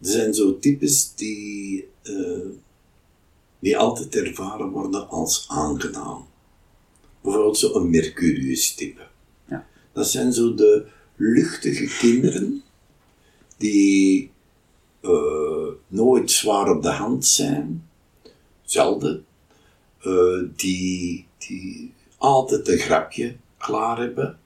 [0.00, 2.46] zijn zo types die uh,
[3.64, 6.26] die altijd ervaren worden als aangenaam.
[7.20, 9.06] Bijvoorbeeld zo'n Mercurius-type.
[9.48, 9.66] Ja.
[9.92, 10.86] Dat zijn zo de
[11.16, 12.62] luchtige kinderen
[13.56, 14.30] die
[15.02, 17.88] uh, nooit zwaar op de hand zijn,
[18.64, 19.24] zelden,
[20.06, 24.38] uh, die, die altijd een grapje klaar hebben,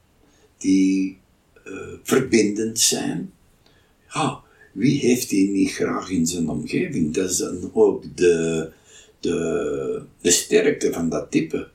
[0.57, 1.19] die
[1.66, 3.33] uh, verbindend zijn.
[4.09, 4.41] Ja,
[4.73, 7.14] wie heeft die niet graag in zijn omgeving?
[7.14, 8.71] Dat is dan ook de,
[9.21, 11.69] de, de sterkte van dat type.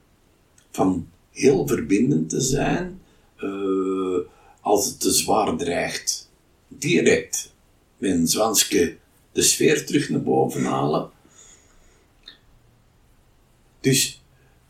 [0.71, 3.01] Van heel verbindend te zijn
[4.73, 6.29] als het te zwaar dreigt.
[6.67, 7.53] Direct
[7.99, 8.97] een zwanske
[9.31, 11.11] de sfeer terug naar boven halen.
[13.79, 14.23] Dus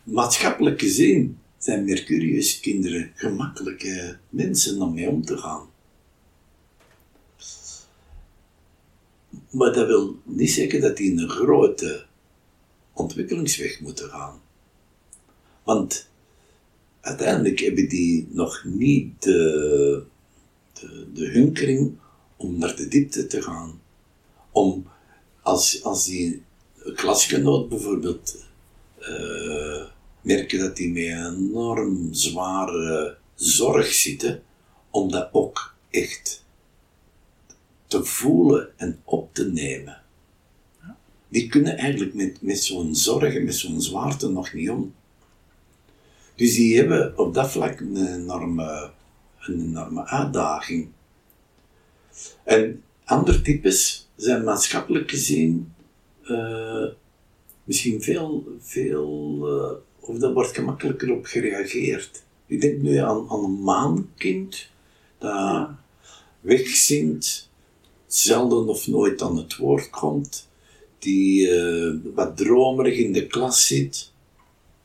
[0.04, 5.68] maatschappelijk gezien zijn Mercurius kinderen gemakkelijke mensen om mee om te gaan.
[9.50, 12.06] Maar dat wil niet zeggen dat die een grote
[12.94, 14.42] ontwikkelingsweg moeten gaan.
[15.64, 16.08] Want
[17.04, 20.04] uiteindelijk hebben die nog niet de,
[20.74, 21.98] de, de hunkering
[22.38, 23.82] om naar de diepte te gaan.
[24.52, 24.88] Om,
[25.42, 26.44] als, als die
[26.96, 28.46] klasgenoot bijvoorbeeld
[29.00, 29.86] uh,
[30.22, 34.44] merken dat die met een enorm zware zorg zitten,
[34.90, 36.46] om dat ook echt
[37.88, 40.04] te voelen en op te nemen
[41.34, 44.94] die kunnen eigenlijk met, met zo'n zorgen, met zo'n zwaarte nog niet om.
[46.36, 48.92] Dus die hebben op dat vlak een enorme,
[49.40, 50.88] een enorme uitdaging.
[52.44, 55.74] En andere types zijn maatschappelijk gezien
[56.24, 56.86] uh,
[57.64, 62.24] misschien veel, veel uh, of daar wordt gemakkelijker op gereageerd.
[62.46, 64.70] Ik denk nu aan, aan een maankind
[65.18, 65.80] dat ja.
[66.40, 67.50] wegzinkt,
[68.08, 70.48] zelden of nooit aan het woord komt
[71.00, 74.12] die uh, wat dromerig in de klas zit.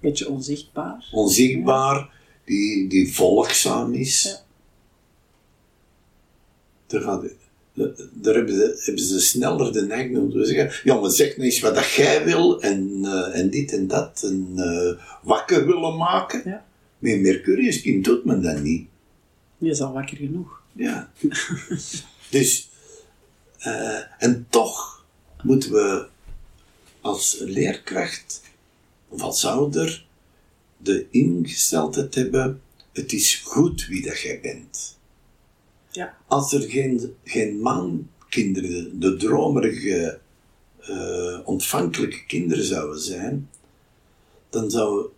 [0.01, 1.09] Beetje onzichtbaar.
[1.12, 2.11] Onzichtbaar,
[2.44, 4.22] die, die volgzaam is.
[4.22, 4.46] Ja.
[6.86, 7.24] Daar, gaat,
[8.12, 11.49] daar hebben, ze, hebben ze sneller de neiging om te zeggen: Ja, maar zeg nou
[11.49, 14.22] eens wat dat jij wil en, uh, en dit en dat.
[14.22, 16.42] En uh, wakker willen maken.
[16.44, 16.66] Ja.
[16.99, 18.86] Met Mercurius kind doet men dat niet.
[19.59, 20.62] Je is al wakker genoeg.
[20.72, 21.12] Ja.
[22.30, 22.68] dus,
[24.18, 25.05] en toch
[25.42, 26.07] moeten we
[27.01, 28.42] als leerkracht
[29.09, 30.06] of als ouder
[30.76, 34.98] de ingesteldheid hebben, het is goed wie dat jij bent.
[35.90, 36.16] Ja.
[36.26, 40.20] Als er geen, geen maankinderen, de dromerige,
[40.80, 43.50] eh, ontvankelijke kinderen zouden zijn,
[44.50, 45.09] dan zou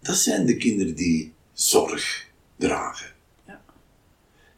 [0.00, 2.26] dat zijn de kinderen die zorg
[2.56, 3.10] dragen.
[3.46, 3.62] Ja.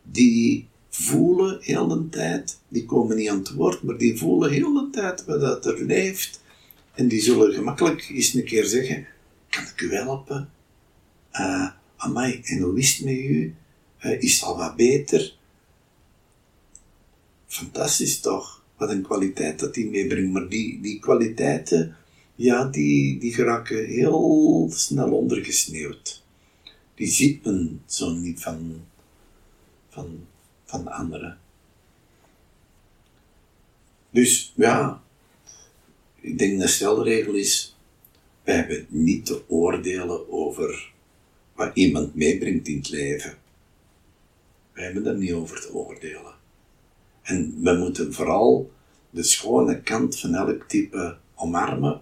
[0.03, 4.72] Die voelen heel de tijd, die komen niet aan het woord, maar die voelen heel
[4.72, 6.43] de tijd wat dat er leeft.
[6.95, 9.07] En die zullen gemakkelijk eens een keer zeggen,
[9.49, 10.51] kan ik u helpen?
[11.32, 13.55] Uh, amai, en hoe is het met u?
[14.01, 15.36] Uh, is al wat beter?
[17.47, 18.62] Fantastisch toch?
[18.76, 20.32] Wat een kwaliteit dat die meebrengt.
[20.32, 21.97] Maar die, die kwaliteiten,
[22.34, 26.22] ja, die, die geraken heel snel ondergesneeuwd.
[26.95, 28.84] Die ziet men zo niet van,
[29.88, 30.26] van,
[30.64, 31.38] van anderen.
[34.11, 35.04] Dus ja,
[36.25, 37.77] ik denk de stelregel is,
[38.45, 40.93] wij hebben niet te oordelen over
[41.55, 43.35] wat iemand meebrengt in het leven.
[44.72, 46.35] Wij hebben daar niet over te oordelen.
[47.22, 48.70] En we moeten vooral
[49.11, 52.01] de schone kant van elk type omarmen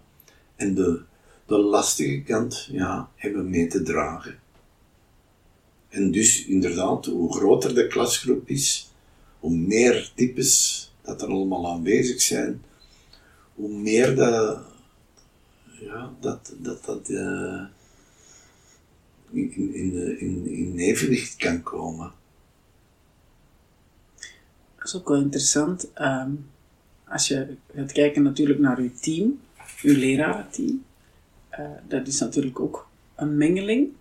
[0.56, 1.00] en de,
[1.46, 4.38] de lastige kant ja, hebben mee te dragen.
[5.88, 8.90] En dus inderdaad, hoe groter de klasgroep is,
[9.38, 12.62] hoe meer types dat er allemaal aanwezig zijn,
[13.54, 14.60] hoe meer dat,
[15.80, 17.62] ja, dat, dat, dat uh,
[19.30, 22.12] in, in, in, in evenwicht kan komen.
[24.76, 25.90] Dat is ook wel interessant.
[26.00, 26.50] Um,
[27.04, 29.40] als je gaat kijken natuurlijk naar uw team,
[29.82, 30.84] uw lerarenteam,
[31.58, 33.92] uh, dat is natuurlijk ook een mengeling.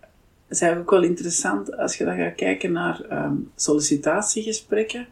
[0.00, 5.06] Dat is eigenlijk ook wel interessant als je dan gaat kijken naar um, sollicitatiegesprekken.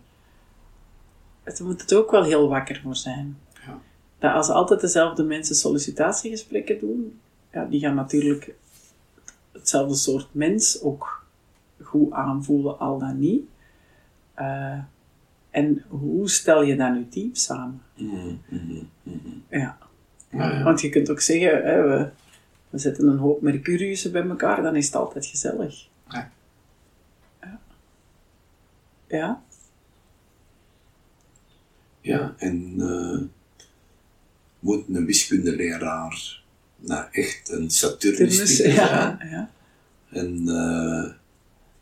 [1.46, 3.38] Het moet het ook wel heel wakker voor zijn.
[3.66, 3.78] Ja.
[4.18, 7.20] Dat als altijd dezelfde mensen sollicitatiegesprekken doen,
[7.52, 8.54] ja, die gaan natuurlijk
[9.52, 11.24] hetzelfde soort mens ook
[11.82, 13.42] goed aanvoelen, al dan niet.
[14.38, 14.78] Uh,
[15.50, 17.82] en hoe stel je dan je team samen?
[17.94, 19.78] Mm, mm, mm, ja.
[20.64, 22.08] Want je kunt ook zeggen, hè, we,
[22.70, 25.88] we zetten een hoop Mercuriussen bij elkaar, dan is het altijd gezellig.
[26.08, 26.30] Ja.
[27.40, 27.58] Ja.
[29.08, 29.42] ja.
[32.06, 33.20] Ja, en uh,
[34.58, 36.42] moet een wiskundeleraar
[36.76, 39.18] nou echt een Saturnus ja, zijn?
[39.30, 39.50] ja.
[40.10, 41.04] En, uh,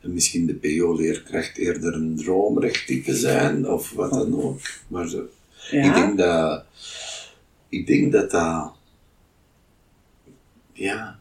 [0.00, 4.60] en misschien de PO-leerkracht eerder een dromerig type zijn, of wat dan ook.
[4.88, 5.28] Maar zo,
[5.70, 5.84] Ja.
[5.84, 6.64] ik denk dat...
[7.68, 8.72] Ik denk dat dat...
[10.72, 11.18] Ja...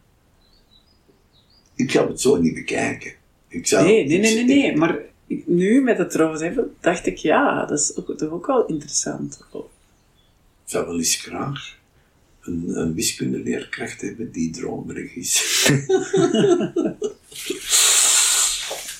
[1.76, 3.14] Ik ga het zo niet bekijken.
[3.47, 4.76] Ik zou, Nee, nee, nee, nee, nee.
[4.76, 4.99] Maar
[5.45, 9.39] nu met het erover hebben, dacht ik, ja, dat is ook, toch ook wel interessant.
[9.53, 9.59] Ik
[10.65, 11.75] zou wel eens graag
[12.41, 15.67] een, een wiskundeleerkracht hebben die dromerig is.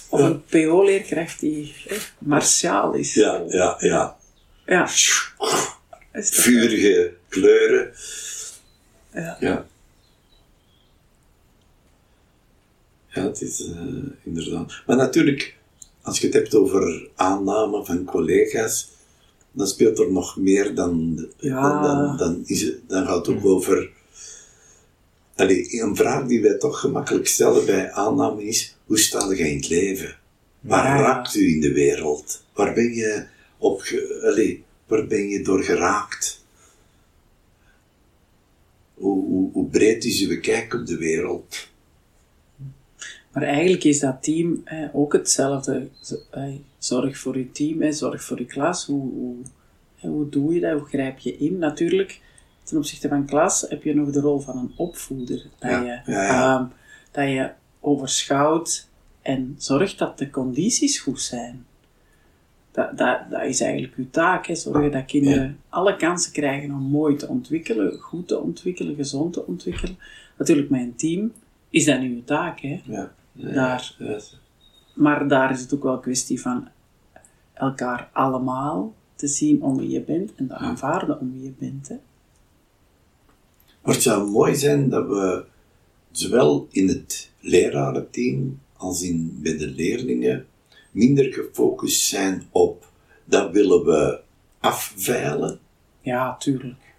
[0.10, 3.14] Of een PO-leerkracht die hè, martiaal is.
[3.14, 4.18] ja, ja, ja.
[4.66, 4.88] Ja.
[6.14, 7.94] Vurige kleuren.
[9.14, 9.38] Ja.
[9.40, 9.66] Ja.
[13.14, 13.82] Ja, het is eh,
[14.24, 14.82] inderdaad.
[14.86, 15.56] Maar natuurlijk,
[16.04, 18.92] als je het hebt over aanname van collega's,
[19.52, 21.26] dan speelt er nog meer dan.
[21.38, 21.82] Ja.
[21.82, 23.92] Dan, dan, is het, dan gaat het ook over.
[25.36, 29.56] Allee, een vraag die wij toch gemakkelijk stellen bij aanname is: hoe sta je in
[29.56, 30.18] het leven?
[30.60, 31.02] Waar Ja.
[31.04, 32.44] raakt u in de wereld?
[32.54, 33.26] Waar ben je
[33.58, 33.82] op.
[33.82, 36.42] ge- Allee, waar ben je door geraakt?
[38.94, 41.68] Hoe, hoe, hoe breed is uw kijk op de wereld?
[43.34, 45.88] Maar eigenlijk is dat team hè, ook hetzelfde.
[46.78, 48.86] Zorg voor je team, hè, zorg voor je klas.
[48.86, 49.36] Hoe,
[50.00, 50.80] hoe, doe je dat?
[50.80, 51.58] Hoe grijp je in?
[51.58, 52.22] Natuurlijk,
[52.64, 55.46] ten opzichte van klas heb je nog de rol van een opvoeder.
[55.60, 56.72] Dat, Ja, je, ja, ja.
[57.12, 58.88] dat je overschouwt
[59.22, 61.66] en zorgt dat de condities goed zijn.
[62.72, 64.48] Dat, dat, dat is eigenlijk uw taak.
[64.48, 64.56] Hè.
[64.56, 69.46] Zorgen dat kinderen alle kansen krijgen om mooi te ontwikkelen, goed te ontwikkelen, gezond te
[69.46, 69.98] ontwikkelen.
[70.38, 71.32] Natuurlijk, met een team
[71.70, 72.60] is dat nu uw taak.
[72.60, 72.82] Hè.
[72.86, 73.96] Ja, Daar.
[74.96, 76.68] Maar daar is het ook wel een kwestie van
[77.54, 81.88] elkaar allemaal te zien om wie je bent en te aanvaarden om wie je bent.
[81.88, 81.96] Hè.
[83.82, 85.46] Maar het zou mooi zijn dat we
[86.12, 90.46] zowel in het lerarenteam als in, bij de leerlingen
[90.92, 92.92] minder gefocust zijn op
[93.26, 94.22] dat willen we
[94.60, 95.60] afveilen
[96.02, 96.96] Ja, tuurlijk.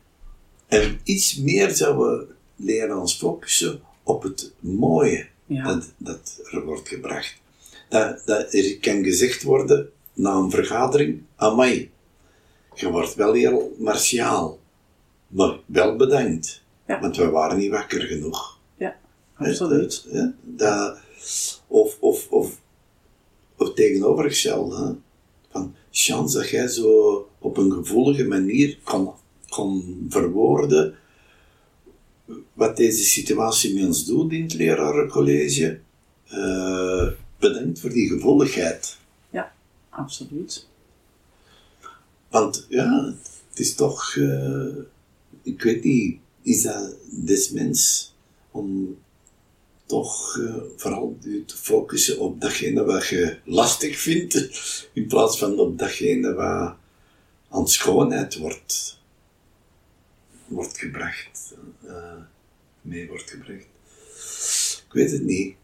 [0.67, 5.65] en iets meer zouden we leren ons focussen op het mooie Ja.
[5.65, 7.41] dat, dat er wordt gebracht.
[7.89, 11.91] Dat, dat er kan gezegd worden na een vergadering, amai,
[12.75, 14.59] je wordt wel heel martiaal.
[15.27, 16.63] Maar wel bedankt.
[16.87, 17.01] Ja.
[17.01, 18.59] Want we waren niet wakker genoeg.
[18.77, 18.97] Ja,
[19.35, 20.07] absoluut.
[20.11, 20.99] hè, dat,
[21.67, 22.61] of, of, of,
[23.57, 24.97] of tegenovergestelde.
[25.51, 29.11] Van, chance dat jij zo op een gevoelige manier kon,
[29.49, 30.95] kon verwoorden
[32.53, 35.81] wat deze situatie met ons doet in het lerarencollege.
[36.25, 37.09] Eh,
[37.39, 38.97] bedankt voor die gevoeligheid.
[39.31, 39.53] Ja,
[39.89, 40.69] absoluut.
[42.29, 43.15] Want ja,
[43.51, 44.77] het is toch, eh,
[45.43, 48.13] ik weet niet, is dat des mens
[48.51, 48.97] om
[49.87, 54.35] toch eh, vooral je te focussen op datgene wat je lastig vindt,
[54.93, 56.75] in plaats van op datgene wat
[57.49, 58.99] aan schoonheid wordt,
[60.47, 61.55] wordt gebracht,
[61.87, 62.23] eh,
[62.81, 63.67] mee wordt gebracht.
[64.87, 65.57] Ik weet het niet.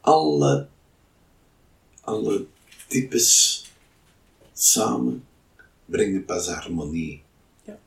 [0.00, 0.68] Alle
[2.02, 2.46] alle
[2.88, 3.64] types
[4.52, 5.24] samen
[5.84, 7.22] brengen pas harmonie.
[7.64, 7.78] Ja.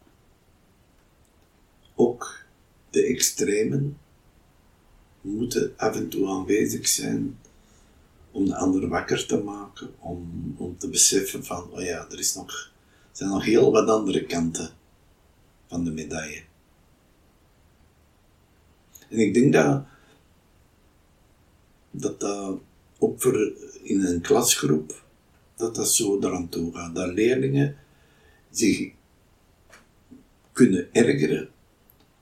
[1.96, 2.46] Ook
[2.90, 3.98] de extremen
[5.22, 7.38] moeten af en toe aanwezig zijn
[8.32, 12.36] om de ander wakker te maken, om, om te beseffen van, oh ja, er is
[12.36, 12.72] nog,
[13.16, 14.70] zijn nog heel wat andere kanten
[15.68, 16.44] van de medaille.
[19.10, 19.84] En ik denk dat
[21.92, 22.58] dat dat
[23.00, 25.04] ook voor in een klasgroep,
[25.56, 26.96] dat dat zo eraan toe gaat.
[26.96, 27.78] Dat leerlingen
[28.50, 28.92] zich
[30.52, 31.50] kunnen ergeren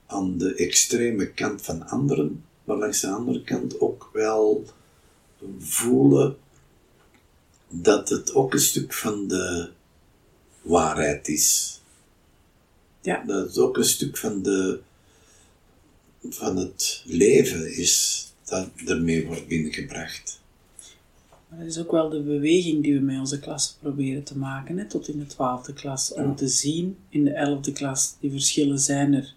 [0.06, 4.64] aan de extreme kant van anderen, maar langs de andere kant ook wel
[5.58, 6.36] voelen
[7.68, 9.70] dat het ook een stuk van de
[10.64, 11.78] waarheid is.
[13.00, 13.22] Ja.
[13.26, 14.80] Dat het ook een stuk van, de,
[16.28, 20.42] van het leven is dat ermee wordt binnengebracht.
[21.48, 24.78] Maar dat is ook wel de beweging die we met onze klas proberen te maken,
[24.78, 26.12] hè, tot in de twaalfde klas.
[26.12, 29.34] Om te zien in de elfde klas, die verschillen zijn er,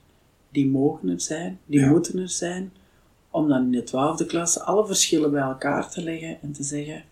[0.50, 1.90] die mogen er zijn, die Ja.
[1.90, 2.72] moeten er zijn.
[3.32, 7.04] Om dan in de twaalfde klas alle verschillen bij elkaar te leggen en te zeggen,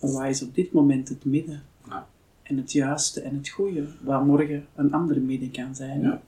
[0.00, 1.62] waar is op dit moment het midden?
[2.42, 6.00] En het juiste en het goede, waar morgen een andere midden kan zijn.
[6.00, 6.22] Ja.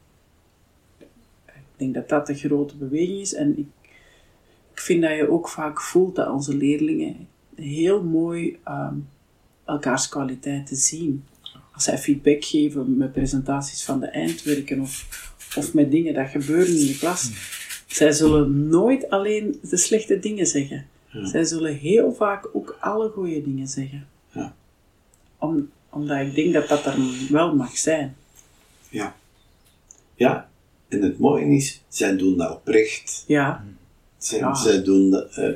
[1.47, 3.35] Ik denk dat dat de grote beweging is.
[3.35, 3.67] En ik,
[4.73, 8.95] ik vind dat je ook vaak voelt dat onze leerlingen heel mooi ehm,
[9.65, 11.25] elkaars kwaliteiten zien.
[11.73, 15.07] Als zij feedback geven met presentaties van de eindwerken of,
[15.57, 17.31] of met dingen dat gebeuren in de klas.
[17.87, 20.87] Zij zullen nooit alleen de slechte dingen zeggen.
[21.23, 24.07] Zij zullen heel vaak ook alle goede dingen zeggen.
[24.33, 24.55] Ja.
[25.39, 26.97] Om, omdat ik denk dat dat er
[27.31, 28.17] wel mag zijn.
[28.89, 29.17] Ja.
[30.15, 30.49] Ja,
[30.89, 33.25] en het mooie is, zij doen dat oprecht.
[33.27, 33.65] Ja,
[34.19, 34.55] Zij, Ja.
[34.55, 35.49] zij doen dat, eh,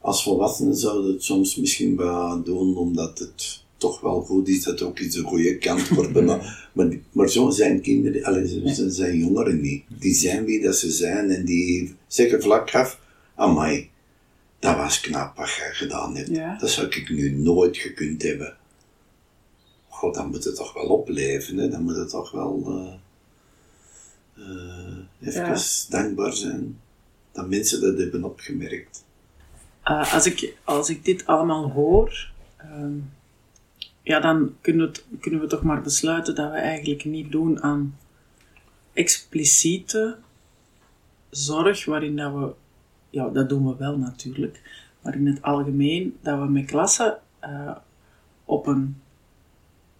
[0.00, 4.82] als volwassenen zouden het soms misschien wel doen omdat het toch wel goed is dat
[4.82, 6.12] ook eens een goede kant wordt.
[6.72, 9.84] maar, maar, zo zijn kinderen, allee, zo zo zijn jongeren niet.
[9.88, 13.00] Die zijn wie dat ze zijn en die zeggen vlak af,
[13.34, 13.90] amai,
[14.58, 16.28] dat was knap wat jij gedaan hebt.
[16.28, 16.56] Ja.
[16.58, 18.56] Dat zou ik nu nooit gekund hebben.
[20.04, 21.68] God, dan moet het toch wel opleven, hè?
[21.68, 22.94] dan moet het toch wel eh,
[24.42, 25.58] eh, even Ja.
[25.88, 26.80] dankbaar zijn
[27.32, 29.04] dat mensen dat hebben opgemerkt.
[29.82, 32.92] Eh, als, ik, als ik dit allemaal hoor, ehm,
[34.02, 37.62] ja, dan kunnen we, het- kunnen we toch maar besluiten dat we eigenlijk niet doen
[37.62, 37.98] aan
[38.92, 40.16] expliciete
[41.30, 42.52] zorg, waarin dat we,
[43.10, 44.60] ja, dat doen we wel natuurlijk,
[45.00, 47.18] maar in het algemeen dat we met klassen
[48.44, 49.02] op een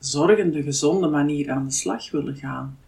[0.05, 2.79] zorgende, gezonde manier aan de slag willen gaan.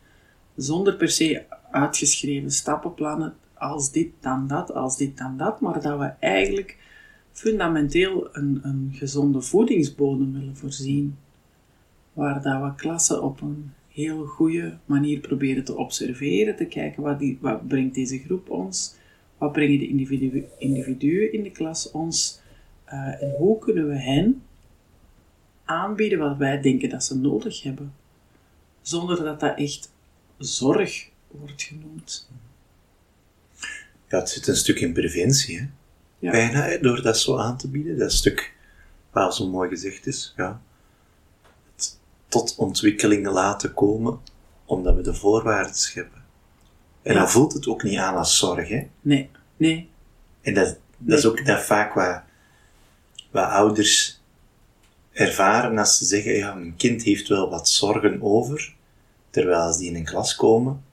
[0.57, 5.99] Zonder per se uitgeschreven stappenplannen, als dit dan dat, als dit dan dat, maar dat
[5.99, 6.79] we eigenlijk
[7.33, 11.17] fundamenteel een, een gezonde voedingsbodem willen voorzien.
[12.13, 17.19] Waar dat we klassen op een heel goede manier proberen te observeren, te kijken wat,
[17.19, 18.95] die, wat brengt deze groep ons,
[19.39, 22.41] wat brengen de individu individuen in de klas ons,
[22.85, 24.43] eh, en hoe kunnen we hen
[25.67, 27.95] aanbieden wat wij denken dat ze nodig hebben,
[28.83, 29.91] zonder dat dat echt
[30.39, 32.29] zorg wordt genoemd.
[34.09, 35.67] Ja, het zit een stuk in preventie, hè.
[36.19, 36.31] Ja.
[36.31, 37.99] Bijna, door dat zo aan te bieden.
[37.99, 38.55] Dat stuk,
[39.11, 40.61] waar zo mooi gezegd is, ja.
[41.75, 41.99] Het
[42.29, 44.21] tot ontwikkeling laten komen,
[44.65, 46.25] omdat we de voorwaarden scheppen.
[47.03, 47.19] En Ja.
[47.19, 48.89] dan voelt het ook niet aan als zorg, hè.
[49.01, 49.89] Nee, nee,
[50.41, 52.21] En dat, dat is ook dat vaak wat,
[53.31, 54.21] wat ouders
[55.17, 58.75] ervaren als ze zeggen, ja, mijn kind heeft wel wat zorgen over,
[59.31, 60.85] terwijl als die in een klas komen,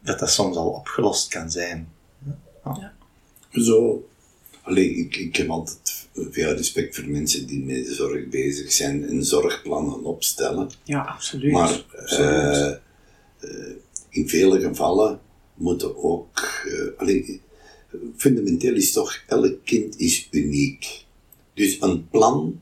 [0.00, 1.88] dat dat soms al opgelost kan zijn.
[3.52, 4.04] Zo,
[4.62, 9.08] Allee, ik, ik heb altijd veel respect voor mensen die met de zorg bezig zijn
[9.08, 10.70] en zorgplannen opstellen.
[10.84, 11.52] Ja, absoluut.
[11.52, 12.30] Maar Absoluut.
[12.30, 13.74] eh, eh,
[14.08, 15.20] in vele gevallen
[15.54, 16.62] moeten ook.
[16.66, 17.40] eh, allee,
[18.16, 21.04] fundamenteel is toch, elk kind is uniek.
[21.60, 22.60] Dus een plan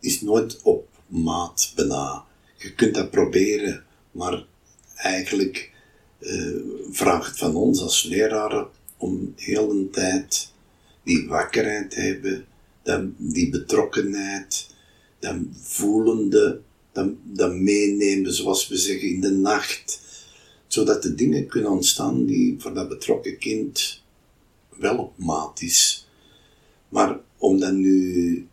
[0.00, 2.24] is nooit op maat bijna.
[2.56, 4.44] Je kunt dat proberen, maar
[4.94, 5.72] eigenlijk
[6.18, 6.56] eh,
[6.90, 10.52] vraagt het van ons als leraren om heel de tijd
[11.02, 12.46] die wakkerheid te hebben,
[12.82, 14.68] dat, die betrokkenheid,
[15.18, 16.60] dat voelende,
[17.22, 20.00] dat meenemen, zoals we zeggen, in de nacht.
[20.66, 24.02] Zodat de dingen kunnen ontstaan die voor dat betrokken kind
[24.76, 26.06] wel op maat is.
[26.88, 28.48] Maar om dan nu,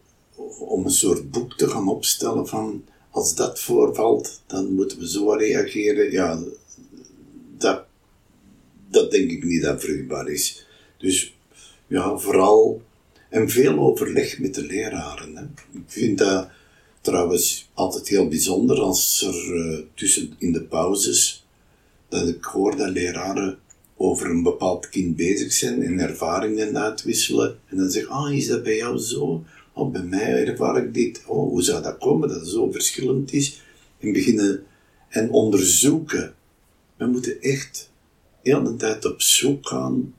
[0.60, 5.32] om een soort boek te gaan opstellen van, als dat voorvalt, dan moeten we zo
[5.32, 6.40] reageren, ja,
[7.58, 7.84] dat,
[8.90, 10.66] dat denk ik niet dat vruchtbaar is.
[10.98, 11.36] Dus
[11.88, 12.82] ja, vooral,
[13.30, 15.36] en veel overleg met de leraren.
[15.36, 15.44] Hè.
[15.80, 16.50] Ik vind dat
[17.02, 21.46] trouwens altijd heel bijzonder als er eh, tussen in de pauzes,
[22.10, 23.60] dat ik hoor dat leraren
[24.04, 27.60] over een bepaald kind bezig zijn en ervaringen uitwisselen.
[27.66, 29.44] En dan zeggen, ah, is dat bij jou zo?
[29.74, 31.24] Oh, bij mij ervaar ik dit.
[31.26, 33.62] Oh, hoe zou dat komen dat het zo verschillend is?
[34.00, 34.64] En beginnen
[35.10, 36.34] en onderzoeken.
[36.98, 37.92] We moeten echt
[38.42, 40.14] heel de tijd op zoek gaan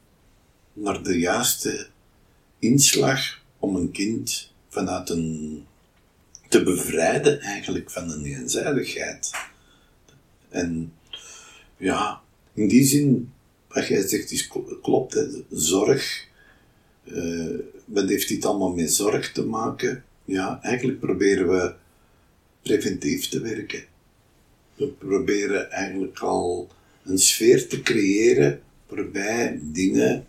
[0.73, 1.87] naar de juiste
[2.59, 5.65] inslag om een kind vanuit een
[6.49, 9.31] te bevrijden eigenlijk van een eenzijdigheid.
[10.49, 10.93] En
[11.77, 12.21] ja,
[12.55, 13.33] in die zin,
[13.75, 16.27] wat jij zegt is kl- klopt, zorg.
[17.05, 20.05] eh, wat heeft dit allemaal met zorg te maken?
[20.25, 21.75] Ja, eigenlijk proberen we
[22.63, 23.85] preventief te werken.
[24.75, 26.69] We proberen eigenlijk al
[27.05, 30.27] een sfeer te creëren waarbij dingen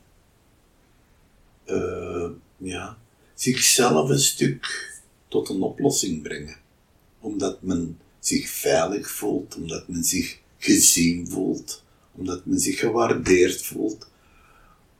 [1.66, 2.98] eh, ja,
[3.34, 4.94] zichzelf een stuk
[5.28, 6.58] tot een oplossing brengen.
[7.20, 11.84] Omdat men zich veilig voelt, omdat men zich gezien voelt,
[12.18, 14.10] omdat men zich gewaardeerd voelt.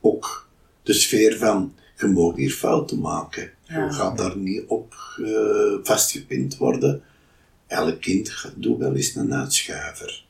[0.00, 0.48] Ook
[0.82, 3.50] de sfeer van, je mag hier fouten maken.
[3.62, 3.84] Ja.
[3.84, 4.94] Je gaat daar niet op
[5.24, 7.02] eh, vastgepind worden.
[7.66, 10.24] Elk kind gaat- doet wel eens een uitschuiver.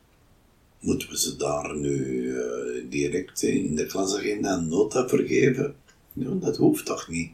[0.80, 5.74] Moeten we ze daar nu eh, direct in de klasagenda een nota voor geven?
[6.12, 7.30] Nee, dat hoeft toch niet?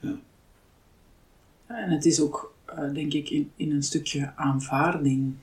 [0.00, 0.18] Ja,
[1.66, 5.34] En het is ook, eh, denk ik, in, in een stukje aanvaarding.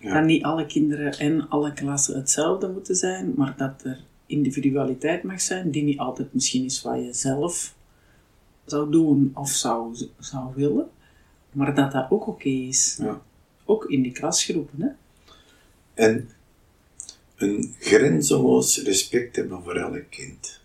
[0.00, 0.14] Ja.
[0.14, 5.40] Dat niet alle kinderen en alle klassen hetzelfde moeten zijn, maar dat er individualiteit mag
[5.40, 7.74] zijn, die niet altijd misschien is wat je zelf
[8.64, 10.88] zou doen of zou, zou willen,
[11.52, 12.96] maar dat dat ook oké is.
[13.00, 13.22] Ja.
[13.64, 14.88] Ook in die klasgroepen, hè?
[15.94, 16.28] En
[17.36, 20.60] een grenzeloos respect hebben voor elk kind.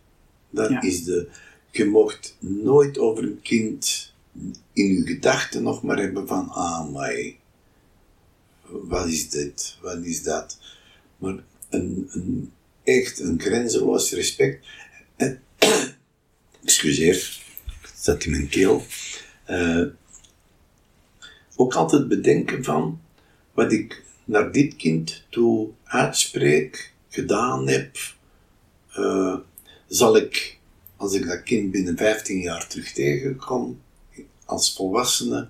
[0.50, 0.82] Dat Ja.
[0.82, 1.30] is de...
[1.72, 4.14] Je mocht nooit over een kind
[4.74, 7.14] in je gedachten nog maar hebben van, ah, maar
[8.84, 10.58] wat is dit, wat is dat?
[11.18, 12.52] Maar een, een,
[12.84, 14.66] echt een grenzeloos respect.
[15.16, 15.42] En,
[16.64, 17.42] excuseer,
[17.82, 18.84] het zat in mijn keel.
[19.46, 19.86] Eh,
[21.56, 23.02] ook altijd bedenken van
[23.54, 27.98] wat ik naar dit kind toe uitspreek, gedaan heb,
[28.94, 29.36] eh,
[29.88, 30.60] zal ik,
[30.96, 33.82] als ik dat kind binnen 15 jaar terug tegenkom,
[34.46, 35.48] als volwassene,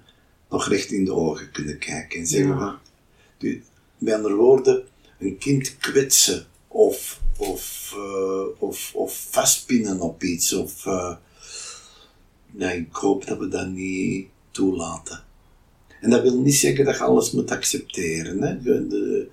[0.49, 2.81] nog recht in de ogen kunnen kijken en zeggen Ja.
[3.97, 4.83] Met andere woorden,
[5.19, 10.53] een kind kwetsen of, of, eh, of, of vastpinnen op iets.
[10.53, 11.15] Of, eh,
[12.51, 15.23] nee, ik hoop dat we dat niet toelaten.
[16.01, 18.41] En dat wil niet zeggen dat je alles moet accepteren.
[18.41, 18.61] Hè.
[18.61, 19.27] De-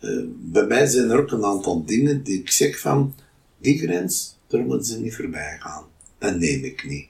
[0.00, 3.14] eh, bij mij zijn er ook een aantal dingen die ik zeg van,
[3.58, 5.84] die grens, daar moeten ze niet voorbij gaan.
[6.18, 7.06] Dat neem ik niet.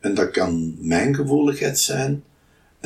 [0.00, 2.24] En dat kan mijn gevoeligheid zijn,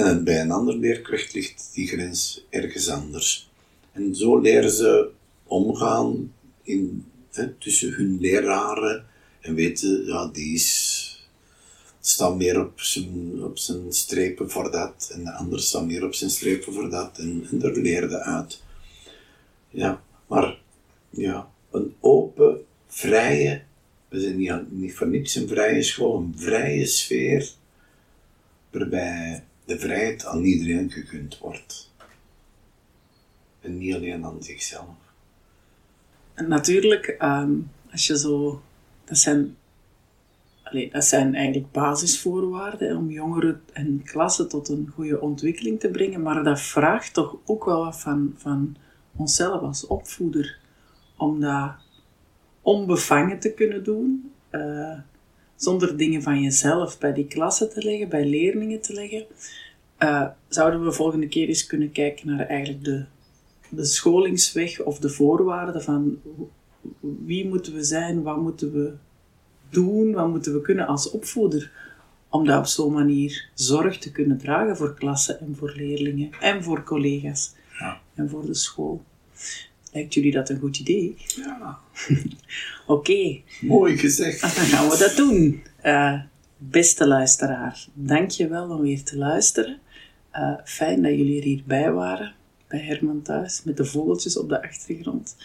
[0.06, 3.50] en bij een ander leerkracht ligt die grens ergens anders.
[3.92, 5.10] En zo leren ze
[5.44, 9.06] omgaan in, hè, tussen hun leraren
[9.40, 10.62] en weten, ja, die
[12.00, 16.14] staat meer op zijn, op zijn strepen voor dat en de ander staat meer op
[16.14, 18.62] zijn strepen voor dat en, en leerde uit.
[19.70, 20.58] Ja, maar
[21.10, 23.62] ja, een open, vrije,
[24.08, 27.50] we zijn niet, niet voor niks een vrije school, een vrije sfeer
[28.70, 31.92] waarbij de vrijheid aan iedereen gegund wordt.
[33.60, 34.96] En niet alleen aan zichzelf.
[36.34, 37.52] En natuurlijk, ehm,
[37.90, 38.62] als je zo...
[39.04, 39.56] Dat zijn,
[40.92, 46.22] dat zijn eigenlijk basisvoorwaarden om jongeren en klassen tot een goede ontwikkeling te brengen.
[46.22, 48.76] Maar dat vraagt toch ook wel wat van, van
[49.16, 50.58] onszelf als opvoeder.
[51.16, 51.72] Om dat
[52.62, 54.98] onbevangen te kunnen doen, eh,
[55.58, 59.26] zonder dingen van jezelf bij die klassen te leggen, bij leerlingen te leggen,
[59.96, 63.04] eh, zouden we volgende keer eens kunnen kijken naar eigenlijk de,
[63.68, 66.18] de scholingsweg of de voorwaarden van
[67.00, 68.92] wie moeten we zijn, wat moeten we
[69.70, 71.70] doen, wat moeten we kunnen als opvoeder,
[72.28, 76.62] om dat op zo'n manier zorg te kunnen dragen voor klassen en voor leerlingen en
[76.62, 78.00] voor collega's Ja.
[78.14, 79.02] en voor de school.
[79.98, 81.16] Lijkt jullie dat een goed idee?
[81.36, 81.78] Ja,
[82.96, 84.40] Oké, mooi gezegd.
[84.40, 85.62] dan gaan we dat doen.
[85.80, 86.20] Eh,
[86.56, 89.78] beste luisteraar, dank je wel om weer te luisteren.
[90.30, 92.34] Eh, fijn dat jullie er hierbij waren,
[92.68, 95.36] bij Herman thuis, met de vogeltjes op de achtergrond.